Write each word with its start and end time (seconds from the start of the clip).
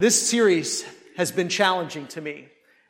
This 0.00 0.28
series 0.28 0.84
has 1.16 1.30
been 1.30 1.48
challenging 1.48 2.08
to 2.08 2.20
me, 2.20 2.48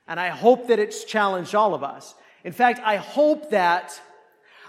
and 0.08 0.19
I 0.19 0.29
hope 0.29 0.69
that 0.69 0.78
it's 0.78 1.04
challenged 1.04 1.54
all 1.54 1.74
of 1.74 1.84
us. 1.84 2.15
In 2.44 2.52
fact, 2.52 2.80
I 2.82 2.96
hope 2.96 3.50
that 3.50 4.00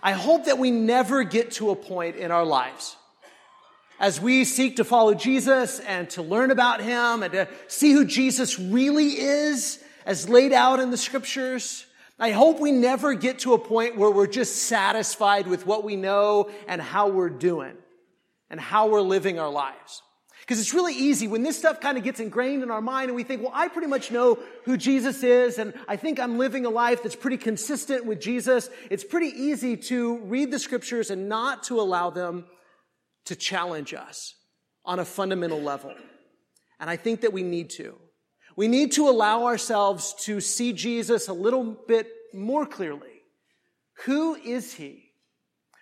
I 0.03 0.11
hope 0.11 0.45
that 0.45 0.59
we 0.59 0.69
never 0.69 1.23
get 1.23 1.51
to 1.51 1.71
a 1.71 1.75
point 1.75 2.17
in 2.17 2.31
our 2.31 2.43
lives 2.45 2.97
as 3.99 4.19
we 4.19 4.43
seek 4.43 4.75
to 4.75 4.83
follow 4.83 5.13
Jesus 5.13 5.79
and 5.79 6.09
to 6.11 6.21
learn 6.21 6.51
about 6.51 6.81
him 6.81 7.23
and 7.23 7.31
to 7.31 7.47
see 7.67 7.93
who 7.93 8.05
Jesus 8.05 8.59
really 8.59 9.17
is 9.17 9.81
as 10.05 10.29
laid 10.29 10.51
out 10.51 10.79
in 10.79 10.91
the 10.91 10.97
scriptures. 10.97 11.85
I 12.19 12.31
hope 12.31 12.59
we 12.59 12.71
never 12.71 13.13
get 13.13 13.39
to 13.39 13.53
a 13.53 13.57
point 13.57 13.97
where 13.97 14.11
we're 14.11 14.27
just 14.27 14.57
satisfied 14.57 15.47
with 15.47 15.65
what 15.65 15.83
we 15.83 15.95
know 15.95 16.51
and 16.67 16.81
how 16.81 17.07
we're 17.07 17.29
doing 17.29 17.75
and 18.49 18.59
how 18.59 18.89
we're 18.89 19.01
living 19.01 19.39
our 19.39 19.49
lives. 19.49 20.03
Because 20.45 20.59
it's 20.59 20.75
really 20.75 20.93
easy 20.93 21.27
when 21.27 21.41
this 21.41 21.57
stuff 21.57 21.81
kind 21.81 21.97
of 21.97 22.03
gets 22.03 22.19
ingrained 22.19 22.61
in 22.61 22.69
our 22.69 22.81
mind 22.81 23.09
and 23.09 23.15
we 23.15 23.23
think, 23.23 23.41
well, 23.41 23.51
I 23.51 23.67
pretty 23.67 23.87
much 23.87 24.11
know 24.11 24.37
who 24.65 24.77
Jesus 24.77 25.23
is 25.23 25.57
and 25.57 25.73
I 25.87 25.95
think 25.95 26.19
I'm 26.19 26.37
living 26.37 26.67
a 26.67 26.69
life 26.69 27.01
that's 27.01 27.15
pretty 27.15 27.37
consistent 27.37 28.05
with 28.05 28.21
Jesus. 28.21 28.69
It's 28.91 29.03
pretty 29.03 29.29
easy 29.29 29.75
to 29.75 30.19
read 30.19 30.51
the 30.51 30.59
scriptures 30.59 31.09
and 31.09 31.27
not 31.27 31.63
to 31.63 31.81
allow 31.81 32.11
them 32.11 32.45
to 33.25 33.35
challenge 33.35 33.95
us 33.95 34.35
on 34.85 34.99
a 34.99 35.05
fundamental 35.05 35.59
level. 35.59 35.95
And 36.79 36.91
I 36.91 36.95
think 36.95 37.21
that 37.21 37.33
we 37.33 37.41
need 37.41 37.71
to. 37.71 37.95
We 38.55 38.67
need 38.67 38.91
to 38.93 39.09
allow 39.09 39.45
ourselves 39.45 40.13
to 40.25 40.39
see 40.41 40.73
Jesus 40.73 41.27
a 41.27 41.33
little 41.33 41.75
bit 41.87 42.07
more 42.33 42.67
clearly. 42.67 43.23
Who 44.03 44.35
is 44.35 44.73
he? 44.73 45.11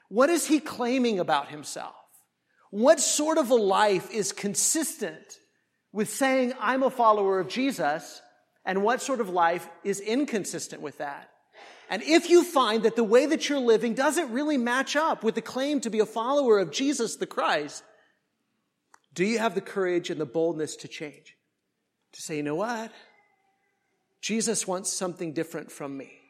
What 0.08 0.30
is 0.30 0.48
he 0.48 0.62
claiming 0.62 1.20
about 1.20 1.50
himself? 1.50 1.96
What 2.74 3.00
sort 3.00 3.38
of 3.38 3.52
a 3.52 3.56
life 3.56 4.10
is 4.10 4.32
consistent 4.32 5.38
with 5.92 6.10
saying, 6.10 6.54
I'm 6.60 6.82
a 6.82 6.90
follower 6.90 7.40
of 7.40 7.48
Jesus? 7.48 8.20
And 8.66 8.82
what 8.82 9.00
sort 9.00 9.22
of 9.22 9.30
life 9.30 9.70
is 9.84 10.00
inconsistent 10.00 10.82
with 10.82 10.98
that? 10.98 11.30
And 11.88 12.02
if 12.02 12.32
you 12.32 12.44
find 12.44 12.82
that 12.82 12.96
the 12.96 13.04
way 13.04 13.28
that 13.28 13.48
you're 13.48 13.60
living 13.60 13.94
doesn't 13.94 14.32
really 14.32 14.58
match 14.58 14.96
up 14.96 15.24
with 15.24 15.36
the 15.36 15.42
claim 15.42 15.82
to 15.82 15.92
be 15.92 16.00
a 16.00 16.06
follower 16.08 16.58
of 16.58 16.72
Jesus 16.72 17.18
the 17.18 17.28
Christ, 17.28 17.84
do 19.14 19.24
you 19.24 19.38
have 19.38 19.54
the 19.54 19.62
courage 19.62 20.10
and 20.10 20.20
the 20.20 20.26
boldness 20.26 20.76
to 20.78 20.88
change? 20.88 21.38
To 22.14 22.22
say, 22.24 22.38
you 22.38 22.44
know 22.44 22.56
what? 22.56 22.92
Jesus 24.20 24.66
wants 24.66 24.92
something 24.92 25.34
different 25.34 25.72
from 25.72 25.96
me. 25.96 26.23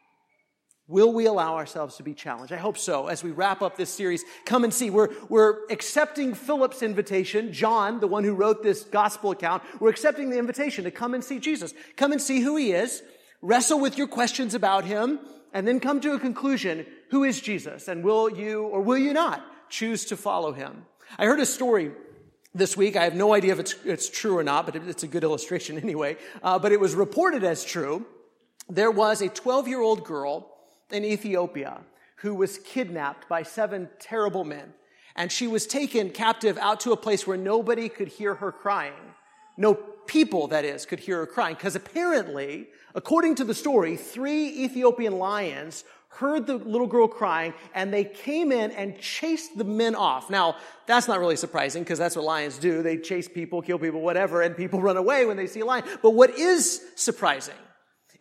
Will 0.88 1.14
we 1.14 1.28
allow 1.28 1.56
ourselves 1.56 1.96
to 1.96 2.04
be 2.04 2.14
challenged? 2.14 2.52
I 2.52 2.58
hope 2.58 2.78
so. 2.78 3.08
As 3.08 3.24
we 3.24 3.32
wrap 3.32 3.62
up 3.62 3.78
this 3.78 3.90
series, 3.90 4.24
come 4.44 4.66
and 4.66 4.74
see. 4.74 4.90
We're, 4.90 5.10
we're 5.30 5.66
accepting 5.70 6.34
Philip's 6.34 6.84
invitation. 6.84 7.54
John, 7.54 8.02
the 8.02 8.08
one 8.08 8.26
who 8.26 8.34
wrote 8.34 8.64
this 8.64 8.84
gospel 8.84 9.32
account, 9.32 9.64
we're 9.80 9.90
accepting 9.90 10.30
the 10.30 10.38
invitation 10.38 10.84
to 10.84 10.92
come 10.92 11.14
and 11.14 11.24
see 11.24 11.40
Jesus. 11.40 11.74
Come 11.96 12.12
and 12.12 12.22
see 12.22 12.42
who 12.42 12.58
he 12.58 12.74
is. 12.74 13.02
Wrestle 13.42 13.80
with 13.80 13.98
your 13.98 14.08
questions 14.08 14.56
about 14.56 14.84
him 14.84 15.20
and 15.54 15.66
then 15.66 15.80
come 15.80 16.02
to 16.02 16.14
a 16.14 16.20
conclusion. 16.20 16.86
Who 17.12 17.24
is 17.24 17.40
Jesus? 17.40 17.88
And 17.88 18.04
will 18.04 18.30
you 18.30 18.64
or 18.64 18.82
will 18.82 18.98
you 18.98 19.14
not 19.14 19.42
choose 19.70 20.04
to 20.06 20.18
follow 20.18 20.52
him? 20.52 20.86
I 21.18 21.26
heard 21.26 21.40
a 21.40 21.46
story 21.46 21.92
this 22.54 22.76
week. 22.76 22.98
I 22.98 23.06
have 23.06 23.16
no 23.16 23.34
idea 23.34 23.54
if 23.54 23.60
it's, 23.60 23.76
it's 23.86 24.10
true 24.10 24.38
or 24.38 24.44
not, 24.44 24.66
but 24.66 24.76
it's 24.76 25.04
a 25.04 25.08
good 25.08 25.24
illustration 25.24 25.78
anyway. 25.82 26.18
Uh, 26.42 26.60
but 26.60 26.74
it 26.74 26.80
was 26.82 26.94
reported 26.94 27.46
as 27.46 27.64
true. 27.64 28.06
There 28.70 28.92
was 28.92 29.22
a 29.22 29.30
12 29.30 29.70
year 29.70 29.82
old 29.82 30.04
girl 30.04 30.53
in 30.94 31.04
Ethiopia 31.04 31.82
who 32.18 32.34
was 32.34 32.58
kidnapped 32.60 33.28
by 33.28 33.44
seven 33.44 33.90
terrible 34.00 34.46
men. 34.46 34.74
And 35.16 35.30
she 35.32 35.46
was 35.46 35.68
taken 35.68 36.10
captive 36.10 36.58
out 36.58 36.80
to 36.82 36.94
a 36.94 36.98
place 36.98 37.28
where 37.28 37.38
nobody 37.38 37.90
could 37.90 38.08
hear 38.08 38.36
her 38.36 38.52
crying. 38.52 38.94
No 39.58 39.74
people, 39.74 40.48
that 40.48 40.64
is, 40.64 40.86
could 40.86 41.00
hear 41.00 41.18
her 41.18 41.26
crying. 41.26 41.56
Because 41.56 41.76
apparently, 41.76 42.68
according 42.96 43.36
to 43.36 43.44
the 43.44 43.54
story, 43.54 43.98
three 43.98 44.48
Ethiopian 44.64 45.20
lions 45.20 45.84
heard 46.08 46.48
the 46.48 46.56
little 46.56 46.88
girl 46.88 47.08
crying 47.08 47.54
and 47.74 47.94
they 47.94 48.06
came 48.06 48.52
in 48.52 48.72
and 48.72 48.98
chased 49.00 49.58
the 49.58 49.64
men 49.64 49.96
off. 49.96 50.30
Now, 50.30 50.56
that's 50.86 51.08
not 51.08 51.20
really 51.20 51.36
surprising 51.36 51.84
because 51.84 52.00
that's 52.00 52.16
what 52.16 52.24
lions 52.24 52.58
do. 52.58 52.82
They 52.84 52.98
chase 52.98 53.28
people, 53.28 53.62
kill 53.62 53.80
people, 53.80 54.00
whatever, 54.00 54.42
and 54.42 54.56
people 54.56 54.82
run 54.82 54.96
away 54.98 55.26
when 55.26 55.38
they 55.38 55.48
see 55.48 55.60
a 55.60 55.66
lion. 55.66 55.84
But 56.02 56.12
what 56.12 56.32
is 56.38 56.82
surprising 56.96 57.56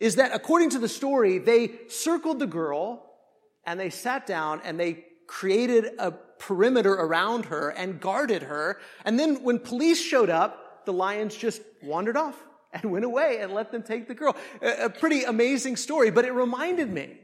is 0.03 0.15
that 0.15 0.35
according 0.35 0.69
to 0.69 0.79
the 0.79 0.89
story, 0.89 1.37
they 1.37 1.71
circled 1.87 2.37
the 2.37 2.45
girl 2.45 3.09
and 3.65 3.79
they 3.79 3.89
sat 3.89 4.27
down 4.27 4.59
and 4.65 4.77
they 4.77 5.05
created 5.27 5.91
a 5.97 6.11
perimeter 6.11 6.91
around 6.91 7.45
her 7.45 7.69
and 7.69 8.01
guarded 8.01 8.43
her. 8.43 8.81
And 9.05 9.17
then 9.17 9.43
when 9.43 9.59
police 9.59 10.01
showed 10.01 10.29
up, 10.29 10.85
the 10.85 10.91
lions 10.91 11.37
just 11.37 11.61
wandered 11.81 12.17
off 12.17 12.35
and 12.73 12.91
went 12.91 13.05
away 13.05 13.37
and 13.39 13.53
let 13.53 13.71
them 13.71 13.81
take 13.81 14.09
the 14.09 14.13
girl. 14.13 14.35
A, 14.61 14.89
pretty 14.89 15.23
amazing 15.23 15.77
story, 15.77 16.11
but 16.11 16.25
it 16.25 16.33
reminded 16.33 16.91
me 16.91 17.17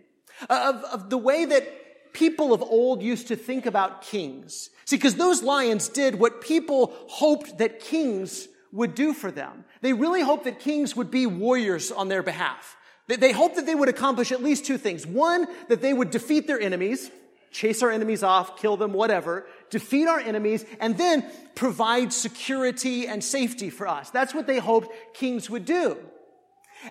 of, 0.50 0.82
of 0.86 1.10
the 1.10 1.18
way 1.18 1.44
that 1.44 2.14
people 2.14 2.54
of 2.54 2.62
old 2.62 3.04
used 3.04 3.28
to 3.28 3.36
think 3.36 3.66
about 3.66 4.04
kings. 4.04 4.70
See, 4.86 4.96
because 4.96 5.16
those 5.16 5.44
lions 5.44 5.90
did 5.90 6.16
what 6.16 6.40
people 6.40 6.94
hoped 7.10 7.58
that 7.58 7.82
kings 7.82 8.48
would 8.72 8.96
do 8.96 9.14
for 9.14 9.32
them. 9.32 9.66
They 9.82 9.94
really 9.94 10.22
hoped 10.22 10.44
that 10.44 10.60
kings 10.60 10.96
would 10.96 11.12
be 11.12 11.26
warriors 11.26 11.92
on 11.92 12.08
their 12.08 12.24
behalf. 12.24 12.78
They 13.08 13.32
hoped 13.32 13.56
that 13.56 13.66
they 13.66 13.74
would 13.74 13.90
accomplish 13.90 14.32
at 14.32 14.44
least 14.44 14.66
two 14.66 14.78
things. 14.78 15.08
One, 15.08 15.48
that 15.68 15.82
they 15.82 15.94
would 15.94 16.12
defeat 16.12 16.46
their 16.46 16.60
enemies, 16.60 17.10
chase 17.52 17.82
our 17.82 17.90
enemies 17.90 18.22
off, 18.22 18.60
kill 18.62 18.78
them, 18.78 18.94
whatever, 18.94 19.48
defeat 19.72 20.08
our 20.08 20.20
enemies, 20.20 20.64
and 20.80 20.96
then 20.98 21.26
provide 21.56 22.14
security 22.14 23.08
and 23.08 23.24
safety 23.24 23.72
for 23.72 23.88
us. 23.88 24.12
That's 24.12 24.36
what 24.36 24.46
they 24.46 24.60
hoped 24.60 25.16
kings 25.16 25.50
would 25.50 25.66
do. 25.66 25.98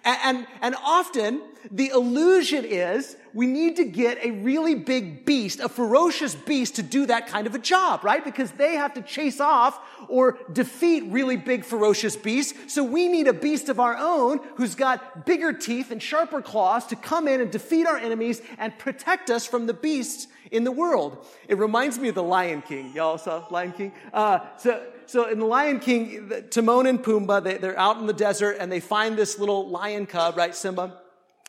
And, 0.05 0.19
and, 0.23 0.47
and, 0.61 0.75
often 0.85 1.43
the 1.71 1.89
illusion 1.89 2.65
is 2.65 3.17
we 3.33 3.47
need 3.47 3.77
to 3.77 3.85
get 3.85 4.23
a 4.23 4.33
really 4.33 4.75
big 4.75 5.25
beast, 5.25 5.61
a 5.61 5.69
ferocious 5.69 6.35
beast 6.35 6.77
to 6.77 6.83
do 6.83 7.07
that 7.07 7.27
kind 7.27 7.47
of 7.47 7.55
a 7.55 7.59
job, 7.59 8.05
right? 8.05 8.23
Because 8.23 8.51
they 8.53 8.75
have 8.75 8.95
to 8.95 9.03
chase 9.03 9.41
off 9.41 9.81
or 10.09 10.39
defeat 10.53 11.05
really 11.07 11.37
big 11.37 11.65
ferocious 11.65 12.17
beasts. 12.17 12.73
So 12.73 12.85
we 12.85 13.09
need 13.09 13.29
a 13.29 13.33
beast 13.33 13.69
of 13.69 13.81
our 13.81 13.97
own 13.97 14.41
who's 14.57 14.75
got 14.75 15.25
bigger 15.25 15.53
teeth 15.53 15.91
and 15.91 16.03
sharper 16.03 16.43
claws 16.43 16.87
to 16.89 16.97
come 16.97 17.27
in 17.27 17.41
and 17.41 17.51
defeat 17.51 17.87
our 17.87 17.97
enemies 17.97 18.43
and 18.59 18.79
protect 18.79 19.31
us 19.31 19.47
from 19.47 19.67
the 19.67 19.75
beasts 19.75 20.29
in 20.51 20.65
the 20.65 20.73
world. 20.73 21.27
It 21.49 21.59
reminds 21.59 21.99
me 21.99 22.09
of 22.09 22.15
the 22.15 22.23
Lion 22.23 22.63
King. 22.63 22.93
Y'all 22.95 23.19
saw 23.19 23.47
Lion 23.51 23.73
King? 23.73 23.93
Uh, 24.13 24.41
so, 24.57 24.87
so 25.07 25.29
in 25.29 25.39
the 25.39 25.47
Lion 25.47 25.81
King, 25.81 26.31
Timon 26.51 26.87
and 26.87 27.03
Pumbaa, 27.03 27.43
they, 27.43 27.59
they're 27.59 27.79
out 27.79 27.99
in 27.99 28.07
the 28.07 28.13
desert 28.13 28.57
and 28.61 28.71
they 28.71 28.81
find 28.81 29.17
this 29.17 29.39
little 29.39 29.69
lion 29.69 30.07
cub, 30.07 30.37
right, 30.37 30.55
Simba? 30.55 31.01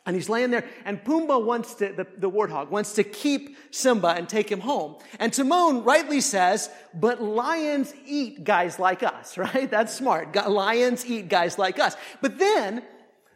And 0.05 0.15
he's 0.15 0.29
laying 0.29 0.49
there, 0.49 0.65
and 0.85 1.03
Pumbaa 1.03 1.43
wants 1.43 1.75
to, 1.75 1.89
the, 1.89 2.07
the 2.17 2.31
warthog, 2.31 2.69
wants 2.69 2.93
to 2.93 3.03
keep 3.03 3.57
Simba 3.69 4.07
and 4.07 4.27
take 4.27 4.49
him 4.49 4.61
home. 4.61 4.95
And 5.19 5.31
Timon 5.31 5.83
rightly 5.83 6.21
says, 6.21 6.69
but 6.93 7.21
lions 7.21 7.93
eat 8.07 8.43
guys 8.43 8.79
like 8.79 9.03
us, 9.03 9.37
right? 9.37 9.69
That's 9.69 9.93
smart. 9.93 10.35
Lions 10.49 11.05
eat 11.05 11.29
guys 11.29 11.59
like 11.59 11.79
us. 11.79 11.95
But 12.21 12.39
then, 12.39 12.81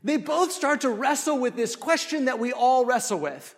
they 0.03 0.17
both 0.17 0.51
start 0.51 0.81
to 0.81 0.89
wrestle 0.89 1.39
with 1.39 1.55
this 1.55 1.75
question 1.75 2.25
that 2.25 2.39
we 2.39 2.51
all 2.51 2.85
wrestle 2.85 3.19
with. 3.19 3.55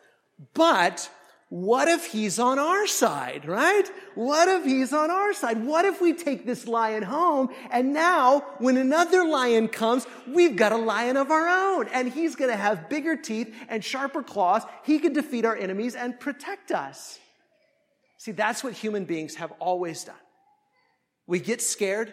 But 0.54 1.10
what 1.50 1.88
if 1.88 2.08
he's 2.08 2.40
on 2.40 2.58
our 2.58 2.88
side, 2.88 3.46
right? 3.46 3.88
What 4.16 4.48
if 4.48 4.66
he's 4.66 4.92
on 4.92 5.12
our 5.12 5.32
side? 5.32 5.64
What 5.64 5.86
if 5.86 6.02
we 6.02 6.14
take 6.14 6.46
this 6.46 6.68
lion 6.68 7.04
home 7.04 7.50
and 7.70 7.94
now 7.94 8.42
when 8.58 8.78
another 8.78 9.24
lion 9.24 9.68
comes, 9.68 10.08
we've 10.28 10.56
got 10.56 10.72
a 10.72 10.78
lion 10.78 11.18
of 11.18 11.30
our 11.30 11.48
own 11.48 11.88
and 11.90 12.12
he's 12.12 12.36
going 12.36 12.50
to 12.50 12.58
have 12.58 12.90
bigger 12.90 13.16
teeth 13.16 13.54
and 13.70 13.84
sharper 13.84 14.24
claws. 14.24 14.64
He 14.84 14.98
can 14.98 15.14
defeat 15.14 15.46
our 15.46 15.56
enemies 15.56 15.94
and 15.96 16.20
protect 16.20 16.72
us. 16.72 17.20
See, 18.18 18.32
that's 18.32 18.64
what 18.64 18.74
human 18.74 19.06
beings 19.06 19.36
have 19.36 19.52
always 19.60 20.04
done. 20.04 20.16
We 21.28 21.40
get 21.40 21.62
scared 21.62 22.12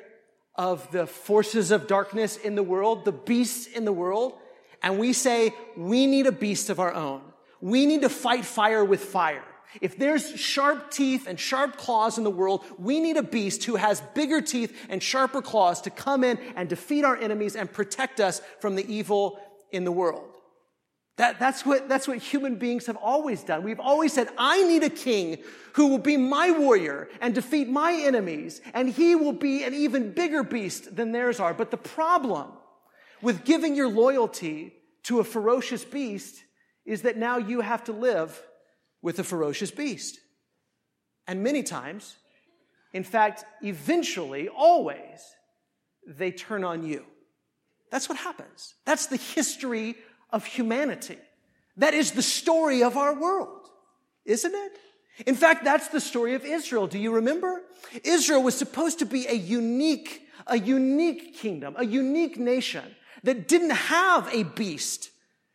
of 0.57 0.91
the 0.93 1.07
forces 1.07 1.71
of 1.71 1.87
darkness 1.87 2.37
in 2.37 2.55
the 2.55 2.63
world, 2.63 3.07
the 3.07 3.13
beasts 3.13 3.67
in 3.67 3.87
the 3.87 3.93
world, 3.93 4.35
and 4.83 4.99
we 4.99 5.15
say, 5.15 5.55
we 5.75 6.07
need 6.07 6.27
a 6.27 6.33
beast 6.33 6.69
of 6.69 6.81
our 6.81 6.93
own. 6.93 7.23
We 7.63 7.87
need 7.87 8.03
to 8.03 8.09
fight 8.11 8.45
fire 8.45 8.85
with 8.85 9.03
fire. 9.05 9.45
If 9.81 9.97
there's 9.97 10.39
sharp 10.39 10.91
teeth 10.91 11.27
and 11.27 11.41
sharp 11.41 11.77
claws 11.77 12.19
in 12.19 12.25
the 12.25 12.31
world, 12.31 12.65
we 12.77 13.01
need 13.01 13.17
a 13.17 13.23
beast 13.23 13.65
who 13.65 13.77
has 13.77 14.03
bigger 14.15 14.43
teeth 14.43 14.77
and 14.91 15.03
sharper 15.03 15.41
claws 15.41 15.81
to 15.83 15.91
come 15.91 16.25
in 16.25 16.39
and 16.57 16.69
defeat 16.69 17.05
our 17.05 17.17
enemies 17.17 17.57
and 17.57 17.73
protect 17.73 18.21
us 18.21 18.43
from 18.61 18.75
the 18.75 18.93
evil 18.93 19.41
in 19.71 19.85
the 19.85 19.93
world. 19.93 20.29
That, 21.19 21.39
that's, 21.39 21.65
what, 21.65 21.89
that's 21.89 22.09
what 22.09 22.19
human 22.19 22.57
beings 22.57 22.87
have 22.87 22.97
always 22.97 23.45
done. 23.45 23.63
We've 23.63 23.81
always 23.81 24.13
said, 24.13 24.29
I 24.37 24.63
need 24.65 24.83
a 24.83 24.91
king 24.91 25.39
who 25.75 25.87
will 25.87 25.99
be 25.99 26.17
my 26.17 26.51
warrior 26.51 27.09
and 27.21 27.35
defeat 27.35 27.69
my 27.69 27.93
enemies, 27.93 28.61
and 28.75 28.89
he 28.89 29.15
will 29.15 29.33
be 29.33 29.63
an 29.63 29.73
even 29.73 30.13
bigger 30.13 30.43
beast 30.43 30.97
than 30.97 31.13
theirs 31.13 31.39
are. 31.39 31.55
But 31.55 31.71
the 31.71 31.77
problem 31.77 32.51
with 33.21 33.45
giving 33.45 33.77
your 33.77 33.89
loyalty 33.89 34.75
to 35.05 35.21
a 35.21 35.25
ferocious 35.25 35.85
beast 35.85 36.43
is 36.85 37.03
that 37.03 37.17
now 37.17 37.39
you 37.39 37.61
have 37.61 37.85
to 37.85 37.93
live 37.93 38.43
with 39.01 39.19
a 39.19 39.25
ferocious 39.25 39.71
beast. 39.71 40.19
And 41.27 41.43
many 41.43 41.63
times, 41.63 42.17
in 42.93 43.05
fact, 43.05 43.45
eventually, 43.63 44.49
always, 44.49 45.21
they 46.07 46.31
turn 46.31 46.65
on 46.65 46.85
you. 46.85 47.05
That's 47.91 48.09
what 48.09 48.19
happens. 48.19 48.75
That's 48.85 49.07
the 49.07 49.17
history 49.17 49.97
of 50.31 50.45
humanity. 50.45 51.19
That 51.77 51.95
is 51.95 52.13
the 52.13 52.23
story 52.23 52.83
of 52.83 52.97
our 52.97 53.15
world, 53.15 53.69
isn't 54.25 54.55
it? 54.55 54.73
In 55.27 55.35
fact, 55.35 55.65
that's 55.65 55.89
the 55.89 56.01
story 56.01 56.35
of 56.35 56.45
Israel. 56.45 56.87
Do 56.87 56.99
you 56.99 57.15
remember? 57.15 57.63
Israel 58.03 58.43
was 58.43 58.57
supposed 58.57 58.99
to 59.01 59.07
be 59.07 59.27
a 59.27 59.35
unique, 59.35 60.27
a 60.47 60.59
unique 60.59 61.37
kingdom, 61.37 61.75
a 61.79 61.85
unique 61.85 62.39
nation 62.39 62.85
that 63.23 63.47
didn't 63.47 63.71
have 63.71 64.29
a 64.33 64.43
beast 64.43 65.11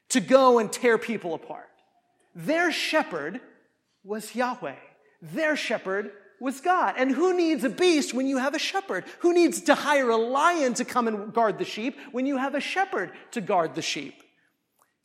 to 0.09 0.19
go 0.19 0.59
and 0.59 0.71
tear 0.71 0.97
people 0.97 1.33
apart. 1.33 1.67
Their 2.35 2.71
shepherd 2.71 3.41
was 4.03 4.35
Yahweh. 4.35 4.75
Their 5.21 5.55
shepherd 5.55 6.11
was 6.39 6.61
God. 6.61 6.95
And 6.97 7.11
who 7.11 7.35
needs 7.35 7.63
a 7.63 7.69
beast 7.69 8.13
when 8.13 8.27
you 8.27 8.37
have 8.37 8.53
a 8.53 8.59
shepherd? 8.59 9.05
Who 9.19 9.33
needs 9.33 9.61
to 9.61 9.75
hire 9.75 10.09
a 10.09 10.17
lion 10.17 10.75
to 10.75 10.85
come 10.85 11.07
and 11.07 11.33
guard 11.33 11.57
the 11.57 11.65
sheep 11.65 11.97
when 12.11 12.25
you 12.25 12.37
have 12.37 12.55
a 12.55 12.59
shepherd 12.59 13.11
to 13.31 13.41
guard 13.41 13.75
the 13.75 13.81
sheep? 13.81 14.21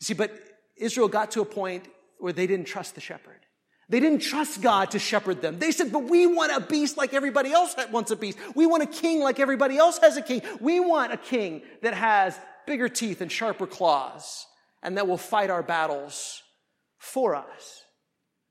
See, 0.00 0.14
but 0.14 0.32
Israel 0.76 1.08
got 1.08 1.30
to 1.32 1.40
a 1.40 1.46
point 1.46 1.86
where 2.18 2.32
they 2.32 2.46
didn't 2.46 2.66
trust 2.66 2.94
the 2.94 3.00
shepherd. 3.00 3.40
They 3.88 4.00
didn't 4.00 4.20
trust 4.20 4.62
God 4.62 4.92
to 4.92 4.98
shepherd 4.98 5.42
them. 5.42 5.58
They 5.58 5.70
said, 5.72 5.92
but 5.92 6.04
we 6.04 6.26
want 6.26 6.52
a 6.52 6.60
beast 6.60 6.96
like 6.96 7.14
everybody 7.14 7.52
else 7.52 7.74
that 7.74 7.90
wants 7.90 8.10
a 8.10 8.16
beast. 8.16 8.38
We 8.54 8.66
want 8.66 8.82
a 8.82 8.86
king 8.86 9.20
like 9.20 9.40
everybody 9.40 9.76
else 9.76 9.98
has 9.98 10.16
a 10.16 10.22
king. 10.22 10.42
We 10.60 10.80
want 10.80 11.12
a 11.12 11.16
king 11.16 11.62
that 11.82 11.94
has 11.94 12.38
bigger 12.66 12.88
teeth 12.88 13.20
and 13.20 13.30
sharper 13.30 13.66
claws 13.66 14.46
and 14.82 14.96
that 14.96 15.06
will 15.06 15.18
fight 15.18 15.50
our 15.50 15.62
battles 15.62 16.42
for 16.98 17.34
us. 17.34 17.82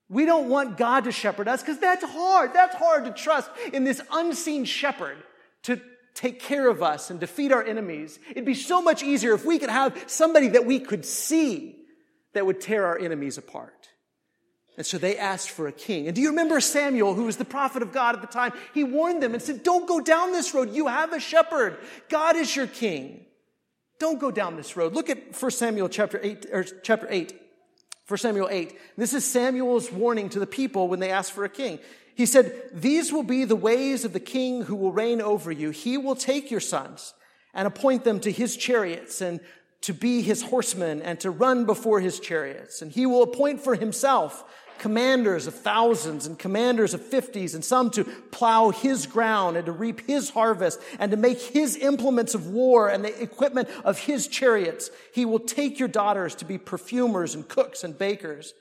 We 0.09 0.25
don't 0.25 0.49
want 0.49 0.77
God 0.77 1.05
to 1.05 1.11
shepherd 1.11 1.47
us 1.47 1.61
because 1.61 1.79
that's 1.79 2.03
hard. 2.03 2.53
That's 2.53 2.75
hard 2.75 3.05
to 3.05 3.11
trust 3.11 3.49
in 3.71 3.85
this 3.85 4.01
unseen 4.11 4.65
shepherd 4.65 5.17
to 5.63 5.79
take 6.13 6.41
care 6.41 6.67
of 6.67 6.83
us 6.83 7.09
and 7.09 7.19
defeat 7.19 7.51
our 7.51 7.63
enemies. 7.63 8.19
It'd 8.29 8.45
be 8.45 8.53
so 8.53 8.81
much 8.81 9.03
easier 9.03 9.33
if 9.33 9.45
we 9.45 9.57
could 9.57 9.69
have 9.69 9.97
somebody 10.07 10.49
that 10.49 10.65
we 10.65 10.79
could 10.79 11.05
see 11.05 11.77
that 12.33 12.45
would 12.45 12.59
tear 12.59 12.85
our 12.85 12.99
enemies 12.99 13.37
apart. 13.37 13.87
And 14.77 14.85
so 14.85 14.97
they 14.97 15.17
asked 15.17 15.49
for 15.49 15.67
a 15.67 15.71
king. 15.71 16.07
And 16.07 16.15
do 16.15 16.21
you 16.21 16.29
remember 16.29 16.59
Samuel, 16.59 17.13
who 17.13 17.25
was 17.25 17.37
the 17.37 17.45
prophet 17.45 17.81
of 17.81 17.91
God 17.91 18.15
at 18.15 18.21
the 18.21 18.27
time? 18.27 18.51
He 18.73 18.83
warned 18.83 19.21
them 19.21 19.33
and 19.33 19.41
said, 19.41 19.63
Don't 19.63 19.87
go 19.87 19.99
down 19.99 20.31
this 20.31 20.53
road. 20.53 20.73
You 20.73 20.87
have 20.87 21.13
a 21.13 21.19
shepherd. 21.19 21.77
God 22.09 22.35
is 22.35 22.55
your 22.55 22.67
king. 22.67 23.25
Don't 24.01 24.19
go 24.19 24.31
down 24.31 24.55
this 24.55 24.75
road. 24.75 24.95
Look 24.95 25.11
at 25.11 25.39
1 25.39 25.51
Samuel 25.51 25.87
chapter 25.87 26.19
8, 26.23 26.47
or 26.51 26.63
chapter 26.63 27.05
8. 27.07 27.39
1 28.07 28.17
Samuel 28.17 28.49
8. 28.49 28.75
This 28.97 29.13
is 29.13 29.23
Samuel's 29.23 29.91
warning 29.91 30.27
to 30.29 30.39
the 30.39 30.47
people 30.47 30.87
when 30.87 30.99
they 30.99 31.11
ask 31.11 31.31
for 31.31 31.45
a 31.45 31.49
king. 31.49 31.77
He 32.15 32.25
said, 32.25 32.71
These 32.73 33.13
will 33.13 33.21
be 33.21 33.45
the 33.45 33.55
ways 33.55 34.03
of 34.03 34.11
the 34.11 34.19
king 34.19 34.63
who 34.63 34.75
will 34.75 34.91
reign 34.91 35.21
over 35.21 35.51
you. 35.51 35.69
He 35.69 35.99
will 35.99 36.15
take 36.15 36.49
your 36.49 36.59
sons 36.59 37.13
and 37.53 37.67
appoint 37.67 38.03
them 38.03 38.19
to 38.21 38.31
his 38.31 38.57
chariots 38.57 39.21
and 39.21 39.39
to 39.81 39.93
be 39.93 40.23
his 40.23 40.41
horsemen 40.41 41.03
and 41.03 41.19
to 41.19 41.29
run 41.29 41.65
before 41.65 41.99
his 41.99 42.19
chariots. 42.19 42.81
And 42.81 42.91
he 42.91 43.05
will 43.05 43.21
appoint 43.21 43.61
for 43.61 43.75
himself 43.75 44.43
commanders 44.81 45.45
of 45.45 45.53
thousands 45.53 46.25
and 46.25 46.39
commanders 46.39 46.95
of 46.95 47.05
fifties 47.05 47.53
and 47.53 47.63
some 47.63 47.91
to 47.91 48.03
plow 48.03 48.71
his 48.71 49.05
ground 49.05 49.55
and 49.55 49.67
to 49.67 49.71
reap 49.71 50.07
his 50.07 50.31
harvest 50.31 50.81
and 50.97 51.11
to 51.11 51.17
make 51.17 51.39
his 51.39 51.77
implements 51.77 52.33
of 52.33 52.47
war 52.47 52.89
and 52.89 53.05
the 53.05 53.21
equipment 53.21 53.69
of 53.85 53.99
his 53.99 54.27
chariots. 54.27 54.89
He 55.13 55.23
will 55.23 55.39
take 55.39 55.77
your 55.77 55.87
daughters 55.87 56.33
to 56.35 56.45
be 56.45 56.57
perfumers 56.57 57.35
and 57.35 57.47
cooks 57.47 57.83
and 57.83 57.95
bakers. 57.95 58.55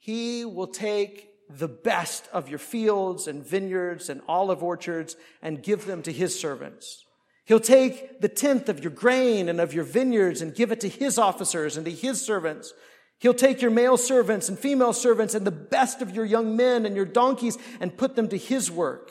He 0.00 0.44
will 0.44 0.66
take 0.66 1.30
the 1.48 1.68
best 1.68 2.28
of 2.32 2.48
your 2.48 2.58
fields 2.58 3.28
and 3.28 3.46
vineyards 3.46 4.10
and 4.10 4.20
olive 4.26 4.64
orchards 4.64 5.14
and 5.40 5.62
give 5.62 5.86
them 5.86 6.02
to 6.02 6.12
his 6.12 6.38
servants. 6.38 7.04
He'll 7.44 7.60
take 7.60 8.20
the 8.20 8.28
tenth 8.28 8.68
of 8.68 8.82
your 8.82 8.90
grain 8.90 9.48
and 9.48 9.60
of 9.60 9.72
your 9.72 9.84
vineyards 9.84 10.42
and 10.42 10.52
give 10.52 10.72
it 10.72 10.80
to 10.80 10.88
his 10.88 11.16
officers 11.16 11.76
and 11.76 11.86
to 11.86 11.92
his 11.92 12.20
servants. 12.20 12.74
He'll 13.20 13.34
take 13.34 13.60
your 13.60 13.70
male 13.70 13.96
servants 13.96 14.48
and 14.48 14.58
female 14.58 14.92
servants 14.92 15.34
and 15.34 15.46
the 15.46 15.50
best 15.50 16.02
of 16.02 16.14
your 16.14 16.24
young 16.24 16.56
men 16.56 16.86
and 16.86 16.94
your 16.94 17.04
donkeys 17.04 17.58
and 17.80 17.96
put 17.96 18.14
them 18.14 18.28
to 18.28 18.38
his 18.38 18.70
work. 18.70 19.10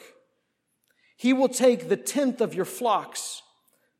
He 1.17 1.33
will 1.33 1.49
take 1.49 1.89
the 1.89 1.97
tenth 1.97 2.41
of 2.41 2.53
your 2.53 2.65
flocks. 2.65 3.41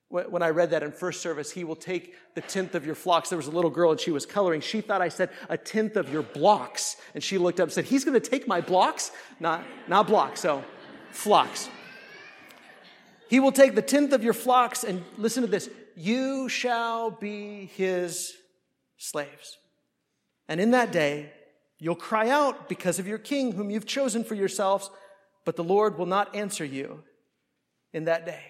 When 0.09 0.41
I 0.41 0.51
read 0.51 0.69
that 0.69 0.83
in 0.83 0.93
first 0.93 1.21
service, 1.21 1.51
he 1.51 1.65
will 1.65 1.75
take 1.75 2.15
the 2.35 2.41
tenth 2.41 2.75
of 2.75 2.85
your 2.85 2.95
flocks. 2.95 3.27
There 3.27 3.37
was 3.37 3.47
a 3.47 3.51
little 3.51 3.69
girl 3.69 3.91
and 3.91 3.99
she 3.99 4.11
was 4.11 4.25
coloring. 4.25 4.61
She 4.61 4.79
thought 4.79 5.01
I 5.01 5.09
said 5.09 5.31
a 5.49 5.57
tenth 5.57 5.97
of 5.97 6.09
your 6.09 6.21
blocks. 6.21 6.95
And 7.13 7.21
she 7.21 7.37
looked 7.37 7.59
up 7.59 7.65
and 7.65 7.73
said, 7.73 7.85
He's 7.85 8.05
going 8.05 8.19
to 8.19 8.29
take 8.29 8.47
my 8.47 8.61
blocks? 8.61 9.11
Not, 9.41 9.65
not 9.89 10.07
blocks, 10.07 10.39
so 10.39 10.63
flocks. 11.11 11.69
He 13.29 13.41
will 13.41 13.51
take 13.51 13.75
the 13.75 13.81
tenth 13.81 14.13
of 14.13 14.23
your 14.23 14.33
flocks 14.33 14.85
and 14.85 15.03
listen 15.17 15.41
to 15.41 15.47
this. 15.47 15.69
You 15.97 16.47
shall 16.47 17.11
be 17.11 17.65
his 17.75 18.33
slaves. 18.97 19.57
And 20.47 20.61
in 20.61 20.71
that 20.71 20.91
day, 20.91 21.31
you'll 21.79 21.95
cry 21.95 22.29
out 22.29 22.69
because 22.69 22.99
of 22.99 23.07
your 23.07 23.17
king 23.17 23.51
whom 23.51 23.69
you've 23.69 23.85
chosen 23.85 24.23
for 24.23 24.35
yourselves, 24.35 24.89
but 25.45 25.55
the 25.55 25.63
Lord 25.63 25.97
will 25.97 26.05
not 26.05 26.35
answer 26.35 26.65
you 26.65 27.03
in 27.93 28.05
that 28.05 28.25
day. 28.25 28.43